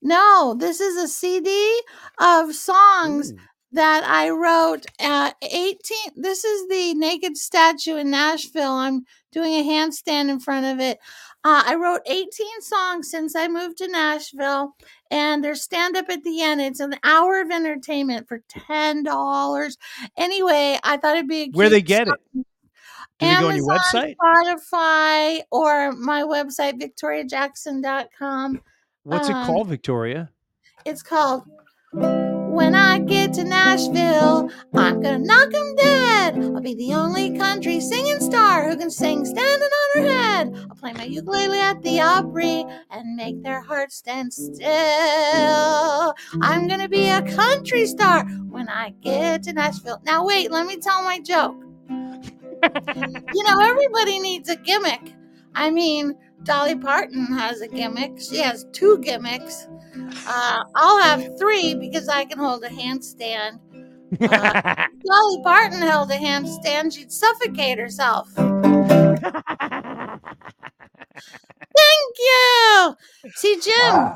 [0.01, 0.55] no.
[0.57, 1.82] This is a CD
[2.20, 3.38] of songs Ooh.
[3.72, 4.86] that I wrote.
[4.99, 6.11] Uh, eighteen.
[6.15, 8.74] This is the naked statue in Nashville.
[8.74, 10.99] I'm doing a handstand in front of it.
[11.43, 14.75] Uh, I wrote 18 songs since I moved to Nashville,
[15.09, 16.59] and there's stand up at the end.
[16.61, 19.77] It's an hour of entertainment for ten dollars.
[20.17, 22.17] Anyway, I thought it'd be a where they get song.
[22.35, 22.45] it
[23.19, 28.61] do they go on your Amazon, website Spotify, or my website, victoriajackson.com.
[29.03, 30.31] what's it Um, called victoria
[30.85, 31.43] it's called
[31.91, 36.36] When I Get to Nashville, I'm gonna knock 'em dead.
[36.38, 40.55] I'll be the only country singing star who can sing standing on her head.
[40.69, 46.13] I'll play my ukulele at the Opry and make their hearts stand still.
[46.41, 49.99] I'm gonna be a country star when I get to Nashville.
[50.05, 51.57] Now, wait, let me tell my joke.
[52.95, 55.13] you know, everybody needs a gimmick.
[55.53, 58.19] I mean, Dolly Parton has a gimmick.
[58.19, 59.67] She has two gimmicks.
[60.27, 63.59] Uh, I'll have three because I can hold a handstand.
[64.21, 68.29] Uh, Dolly Parton held a handstand, she'd suffocate herself.
[71.77, 72.95] Thank you.
[73.35, 74.09] See, Jim,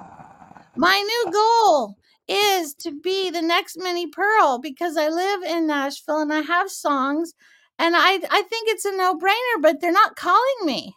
[0.76, 1.98] my new goal
[2.28, 6.72] is to be the next Minnie Pearl because I live in Nashville and I have
[6.72, 7.34] songs
[7.78, 10.96] and I I think it's a no-brainer, but they're not calling me.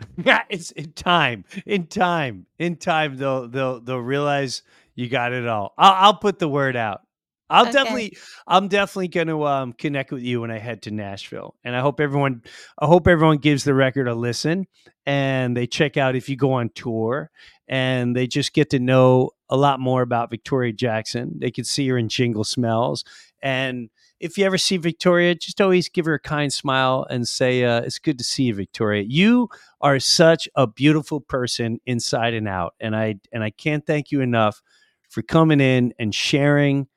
[0.16, 1.44] yeah, it's in time.
[1.66, 2.46] In time.
[2.58, 4.62] In time they'll they'll they'll realize
[4.94, 5.74] you got it all.
[5.78, 7.02] I'll I'll put the word out.
[7.50, 7.72] I'll Okay.
[7.72, 11.54] definitely I'm definitely going to um connect with you when I head to Nashville.
[11.64, 12.42] And I hope everyone
[12.78, 14.66] I hope everyone gives the record a listen
[15.06, 17.30] and they check out if you go on tour
[17.66, 21.38] and they just get to know a lot more about Victoria Jackson.
[21.38, 23.04] They can see her in Jingle Smells
[23.42, 23.88] and
[24.20, 27.80] if you ever see Victoria, just always give her a kind smile and say, uh,
[27.82, 29.04] "It's good to see you, Victoria.
[29.06, 29.48] You
[29.80, 34.20] are such a beautiful person inside and out, and I and I can't thank you
[34.20, 34.62] enough
[35.08, 36.88] for coming in and sharing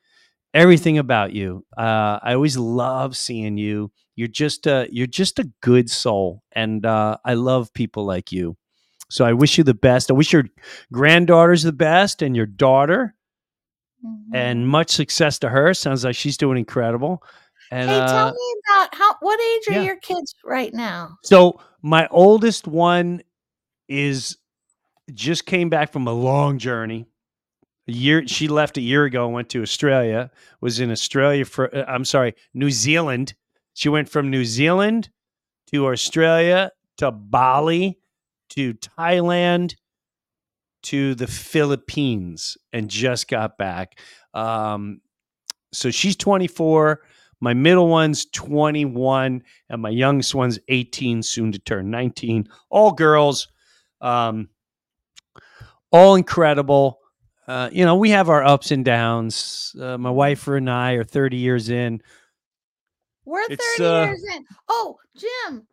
[0.54, 1.64] everything about you.
[1.76, 3.92] Uh, I always love seeing you.
[4.16, 8.56] You're just a you're just a good soul, and uh, I love people like you.
[9.10, 10.10] So I wish you the best.
[10.10, 10.44] I wish your
[10.92, 13.14] granddaughter's the best, and your daughter,
[14.04, 14.34] Mm-hmm.
[14.34, 15.72] and much success to her.
[15.74, 17.22] Sounds like she's doing incredible.
[17.70, 19.82] And hey, uh, tell me about how what age are yeah.
[19.82, 21.16] your kids right now?
[21.22, 23.22] So my oldest one
[23.88, 24.38] is
[25.14, 27.06] just came back from a long journey.
[27.88, 30.30] A year she left a year ago and went to Australia.
[30.60, 33.34] Was in Australia for uh, I'm sorry, New Zealand.
[33.74, 35.10] She went from New Zealand
[35.72, 37.98] to Australia to Bali
[38.50, 39.76] to Thailand
[40.82, 43.98] to the Philippines and just got back.
[44.34, 45.00] Um,
[45.72, 47.00] so she's 24.
[47.40, 52.48] My middle one's 21, and my youngest one's 18, soon to turn 19.
[52.70, 53.48] All girls,
[54.00, 54.48] um,
[55.90, 57.00] all incredible.
[57.48, 59.74] Uh, you know, we have our ups and downs.
[59.80, 62.00] Uh, my wife and I are 30 years in.
[63.24, 64.44] We're It's, 30 uh, years in.
[64.68, 65.66] Oh, Jim.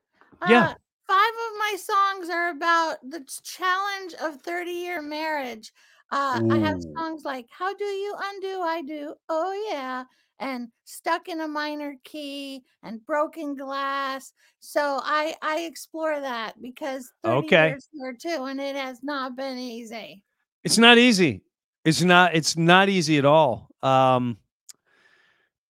[0.47, 0.73] Yeah.
[1.09, 5.71] Five of my songs are about the challenge of 30 year marriage.
[6.11, 8.61] Uh, I have songs like How Do You Undo?
[8.61, 9.15] I Do.
[9.27, 10.03] Oh, yeah.
[10.39, 14.33] And Stuck in a Minor Key and Broken Glass.
[14.59, 17.67] So I, I explore that because 30 Okay.
[17.69, 20.23] years here too, and it has not been easy.
[20.63, 21.41] It's not easy.
[21.85, 22.35] It's not.
[22.35, 23.69] It's not easy at all.
[23.81, 24.37] Um,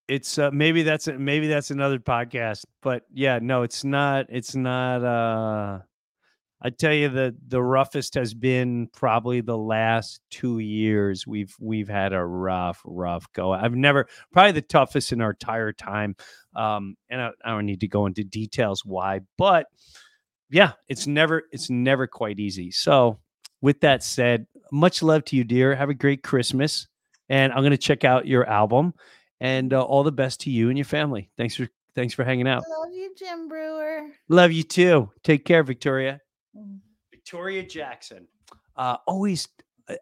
[0.10, 2.66] it's uh, maybe that's maybe that's another podcast.
[2.82, 4.26] But yeah, no, it's not.
[4.30, 5.04] It's not.
[5.04, 5.80] Uh,
[6.62, 11.28] I tell you, the the roughest has been probably the last two years.
[11.28, 13.54] We've we've had a rough, rough go.
[13.54, 16.16] I've never probably the toughest in our entire time.
[16.56, 19.68] Um, and I, I don't need to go into details why, but
[20.50, 22.72] yeah, it's never it's never quite easy.
[22.72, 23.20] So
[23.62, 25.76] with that said, much love to you, dear.
[25.76, 26.88] Have a great Christmas,
[27.30, 28.96] and I'm gonna check out your album.
[29.42, 31.30] And uh, all the best to you and your family.
[31.38, 32.64] Thanks for thanks for hanging out.
[32.70, 34.10] Love you, Jim Breuer.
[34.28, 35.10] Love you too.
[35.24, 36.20] Take care, Victoria.
[36.56, 36.80] Mm.
[37.12, 38.28] Victoria Jackson.
[38.76, 39.48] Uh, always,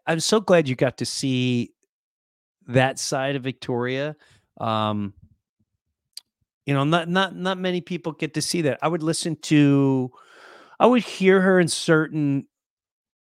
[0.06, 1.74] I'm so glad you got to see
[2.68, 4.16] that side of Victoria.
[4.60, 5.14] Um,
[6.64, 8.78] you know, not not not many people get to see that.
[8.82, 10.10] I would listen to,
[10.80, 12.46] I would hear her in certain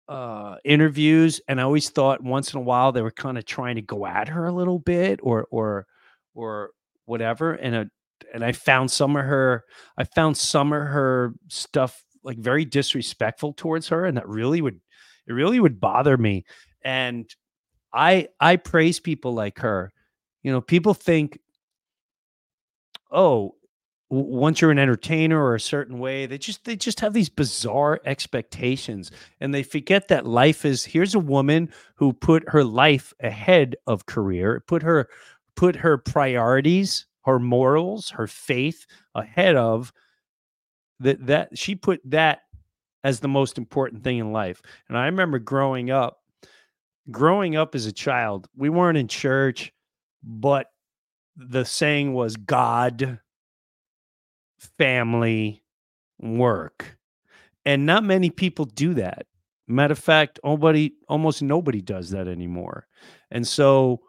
[0.08, 3.76] uh interviews and i always thought once in a while they were kind of trying
[3.76, 5.86] to go at her a little bit or or
[6.34, 6.70] or
[7.04, 7.84] whatever and uh
[8.32, 9.64] and i found some of her
[9.98, 14.80] i found some of her stuff like very disrespectful towards her and that really would
[15.26, 16.44] it really would bother me
[16.84, 17.34] and
[17.92, 19.92] i i praise people like her.
[20.42, 21.38] You know people think
[23.10, 23.54] oh
[24.10, 28.00] once you're an entertainer or a certain way they just they just have these bizarre
[28.04, 29.10] expectations
[29.40, 34.06] and they forget that life is here's a woman who put her life ahead of
[34.06, 35.08] career put her
[35.56, 39.92] put her priorities her morals her faith ahead of
[41.00, 42.40] that that she put that
[43.04, 44.62] as the most important thing in life.
[44.88, 46.18] And i remember growing up
[47.10, 49.72] growing up as a child we weren't in church
[50.22, 50.68] but
[51.36, 53.18] the saying was god
[54.78, 55.62] family
[56.20, 56.96] work.
[57.64, 59.26] And not many people do that.
[59.68, 62.86] Matter of fact nobody almost nobody does that anymore.
[63.30, 64.00] And so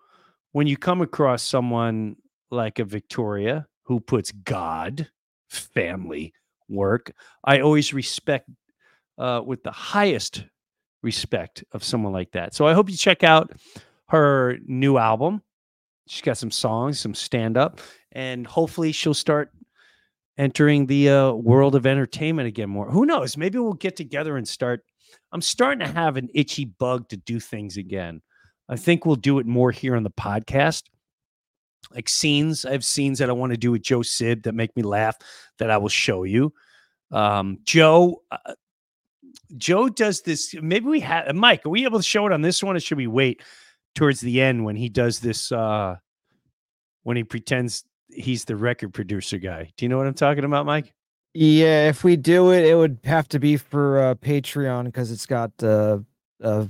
[0.54, 2.16] when you come across someone
[2.50, 5.08] like a victoria who puts god
[5.50, 6.34] family
[6.70, 7.12] work
[7.44, 8.50] i always respect
[9.20, 10.46] uh, with the highest
[11.04, 13.52] respect of someone like that so i hope you check out
[14.08, 15.42] her new album
[16.08, 17.80] she's got some songs some stand up
[18.14, 19.52] and hopefully she'll start
[20.38, 22.90] entering the uh, world of entertainment again more.
[22.90, 23.38] Who knows?
[23.38, 24.84] Maybe we'll get together and start.
[25.32, 28.22] I'm starting to have an itchy bug to do things again.
[28.70, 30.84] I think we'll do it more here on the podcast.
[31.94, 34.76] Like scenes, I have scenes that I want to do with Joe Sid that make
[34.76, 35.16] me laugh
[35.60, 36.54] that I will show you.
[37.12, 38.54] Um, Joe, uh,
[39.58, 40.56] Joe does this.
[40.60, 41.66] Maybe we have Mike.
[41.66, 43.44] Are we able to show it on this one, or should we wait
[43.96, 45.52] towards the end when he does this?
[45.52, 45.98] Uh,
[47.04, 49.72] when he pretends he's the record producer guy.
[49.78, 50.94] Do you know what I'm talking about, Mike?
[51.34, 55.26] Yeah, if we do it, it would have to be for uh, Patreon because it's
[55.26, 56.00] got uh,
[56.44, 56.66] uh,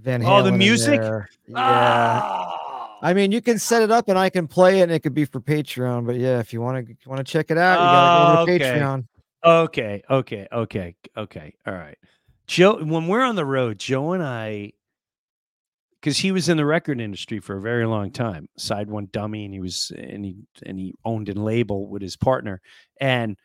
[0.00, 0.40] Van Halen.
[0.40, 1.00] Oh, the music?
[1.00, 1.24] Yeah.
[1.54, 2.98] Ah!
[3.00, 5.14] I mean, you can set it up and I can play it, and it could
[5.14, 6.06] be for Patreon.
[6.06, 8.52] But yeah, if you want to want to check it out, you gotta go to
[8.52, 8.80] okay.
[8.80, 9.06] Patreon.
[9.44, 11.54] Okay, okay, okay, okay.
[11.66, 11.96] All right.
[12.46, 14.72] Joe, when we're on the road, Joe and I,
[16.00, 19.60] because he was in the record industry for a very long time, SideOneDummy, and he
[19.60, 22.60] was and he and he owned and label with his partner,
[23.00, 23.36] and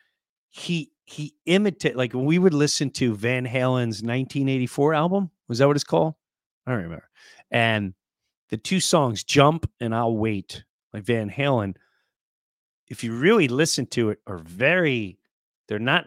[0.50, 5.30] he he imitate like we would listen to Van Halen's 1984 album.
[5.46, 6.14] Was that what it's called?
[6.66, 7.08] I don't remember.
[7.50, 7.94] And
[8.50, 11.76] the two songs, "Jump" and "I'll Wait," like Van Halen.
[12.88, 15.18] If you really listen to it, are very
[15.68, 16.06] they're not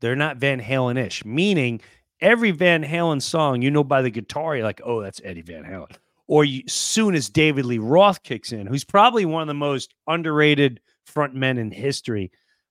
[0.00, 1.80] they're not Van Halen-ish, meaning
[2.20, 5.64] every Van Halen song, you know by the guitar, you're like, oh, that's Eddie Van
[5.64, 5.92] Halen.
[6.26, 9.94] Or you, soon as David Lee Roth kicks in, who's probably one of the most
[10.06, 12.30] underrated frontmen in history,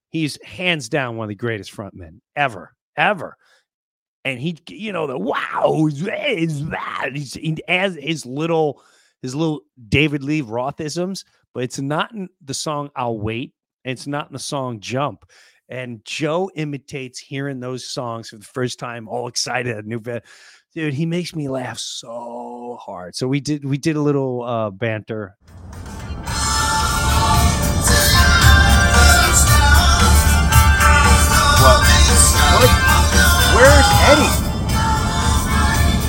[0.10, 3.36] he's hands down one of the greatest frontmen ever, ever.
[4.28, 7.12] And he, you know, the wow, is that?
[7.14, 8.84] He's, he has his little,
[9.22, 11.24] his little David Lee Rothisms,
[11.54, 13.54] but it's not in the song "I'll Wait."
[13.86, 15.24] It's not in the song "Jump."
[15.70, 19.88] And Joe imitates hearing those songs for the first time, all excited.
[19.88, 20.24] New band.
[20.74, 23.16] Dude, he makes me laugh so hard.
[23.16, 25.38] So we did we did a little uh, banter.
[31.62, 31.82] Well,
[32.60, 33.37] what?
[33.58, 34.30] Where's Eddie?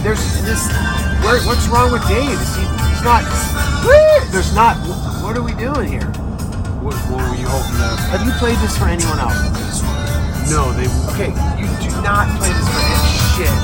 [0.05, 0.68] There's this.
[1.24, 2.36] Where, what's wrong with Dave?
[2.36, 3.24] Is he, he's not.
[4.30, 4.76] There's not.
[5.24, 6.05] What are we doing here?
[6.84, 7.88] What, what were you hoping to?
[8.12, 9.32] Have you played this for anyone else?
[10.53, 10.88] No, they.
[11.16, 13.01] Okay, you do not play this for any
[13.32, 13.55] shit.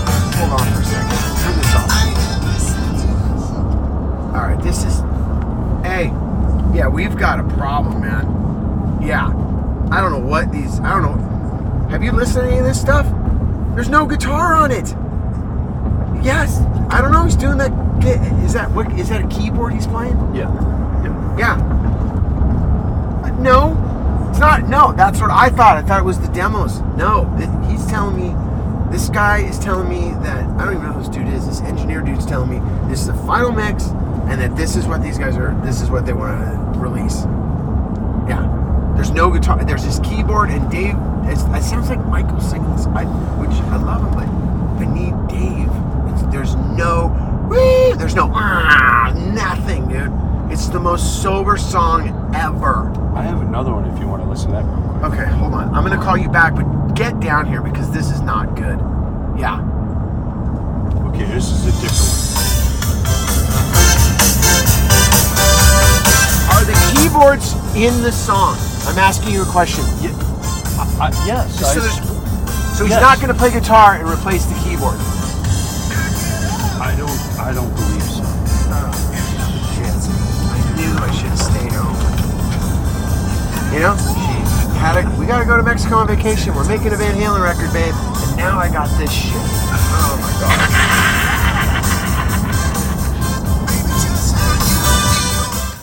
[0.40, 1.20] Hold on for a second.
[1.44, 1.92] Turn this off.
[4.34, 5.04] All right, this is.
[5.84, 6.06] Hey,
[6.74, 8.24] yeah, we've got a problem, man.
[9.02, 9.26] Yeah,
[9.90, 10.80] I don't know what these.
[10.80, 11.88] I don't know.
[11.90, 13.06] Have you listened to any of this stuff?
[13.74, 14.94] There's no guitar on it.
[16.24, 16.60] Yes,
[16.90, 17.24] I don't know.
[17.24, 17.72] He's doing that.
[18.44, 18.90] Is that what?
[18.98, 20.16] Is that a keyboard he's playing?
[20.34, 20.52] Yeah.
[21.02, 21.38] Yeah.
[21.38, 21.56] Yeah.
[23.40, 23.74] No,
[24.30, 24.68] it's not.
[24.68, 25.76] No, that's what I thought.
[25.76, 26.80] I thought it was the demos.
[26.96, 27.26] No,
[27.68, 28.34] he's telling me.
[28.90, 31.46] This guy is telling me that I don't even know who this dude is.
[31.48, 35.02] This engineer dude's telling me this is the final mix, and that this is what
[35.02, 35.52] these guys are.
[35.64, 37.24] This is what they want to release.
[38.28, 38.63] Yeah.
[38.94, 39.64] There's no guitar.
[39.64, 40.94] There's his keyboard and Dave.
[41.24, 43.04] It's, it sounds like Michael singing this, I,
[43.40, 44.28] which I love him, but
[44.82, 45.70] I need Dave.
[46.12, 47.08] It's, there's no.
[47.50, 48.30] Wee, there's no.
[48.34, 50.12] Ah, nothing, dude.
[50.52, 52.90] It's the most sober song ever.
[53.16, 55.12] I have another one if you want to listen to that real quick.
[55.12, 55.74] Okay, hold on.
[55.74, 58.78] I'm gonna call you back, but get down here because this is not good.
[59.38, 59.60] Yeah.
[61.08, 62.23] Okay, this is a different Are
[67.04, 68.56] keyboards in the song?
[68.88, 69.84] I'm asking you a question.
[69.84, 70.08] I,
[71.00, 71.60] I, uh, uh, yes.
[71.60, 71.88] So, I,
[72.74, 73.02] so he's Yes.
[73.02, 74.96] not gonna play guitar and replace the keyboard.
[76.80, 77.20] I don't.
[77.38, 78.24] I don't believe so.
[79.76, 79.92] Shit.
[80.48, 82.00] I knew I should have stayed home.
[83.72, 83.96] You know?
[83.96, 86.54] She had a, we gotta go to Mexico on vacation.
[86.54, 87.94] We're making a Van Halen record, babe.
[87.94, 89.32] And now I got this shit.
[89.36, 91.03] Oh my god.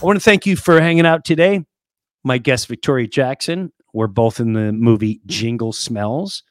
[0.02, 1.64] I want to thank you for hanging out today.
[2.24, 3.72] My guest, Victoria Jackson.
[3.94, 6.42] We're both in the movie Jingle Smells.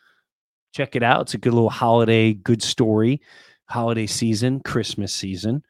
[0.73, 1.23] Check it out.
[1.23, 3.21] It's a good little holiday, good story,
[3.65, 5.65] holiday season, Christmas season.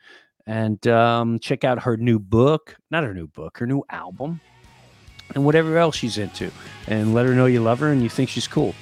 [0.47, 4.43] And um, check out her new book, not her new book, her new album,
[5.35, 6.51] and whatever else she's into.
[6.87, 8.75] And let her know you love her and you think she's cool.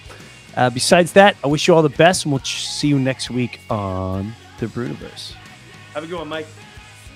[0.56, 3.30] Uh, besides that, I wish you all the best, and we'll ch- see you next
[3.30, 5.34] week on the Breuniverse.
[5.94, 6.48] Have a good one, Mike.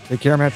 [0.07, 0.53] Take care, man.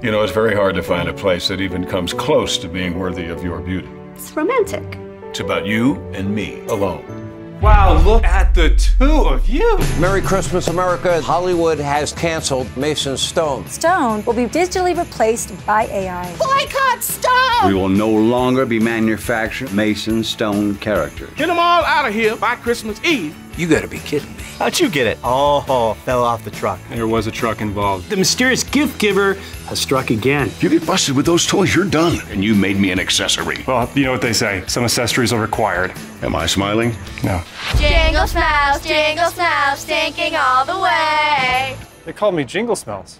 [0.00, 2.98] You know, it's very hard to find a place that even comes close to being
[2.98, 3.90] worthy of your beauty.
[4.14, 4.96] It's romantic.
[5.24, 7.17] It's about you and me alone.
[7.60, 9.78] Wow, look at the two of you.
[9.98, 11.20] Merry Christmas, America.
[11.20, 13.66] Hollywood has canceled Mason Stone.
[13.66, 16.36] Stone will be digitally replaced by AI.
[16.36, 17.66] Boycott Stone!
[17.66, 21.30] We will no longer be manufacturing Mason Stone characters.
[21.34, 23.34] Get them all out of here by Christmas Eve.
[23.58, 24.44] You gotta be kidding me.
[24.60, 25.18] How'd you get it?
[25.24, 26.78] Oh, fell off the truck.
[26.90, 28.08] There was a truck involved.
[28.08, 29.34] The mysterious gift giver
[29.66, 30.46] has struck again.
[30.46, 32.20] If you get busted with those toys, you're done.
[32.30, 33.64] And you made me an accessory.
[33.66, 35.92] Well, you know what they say some accessories are required.
[36.22, 36.94] Am I smiling?
[37.24, 37.42] No.
[37.76, 41.76] Jingle smells, jingle smells, stinking all the way.
[42.04, 43.18] They called me Jingle Smells.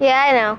[0.00, 0.58] Yeah, I know.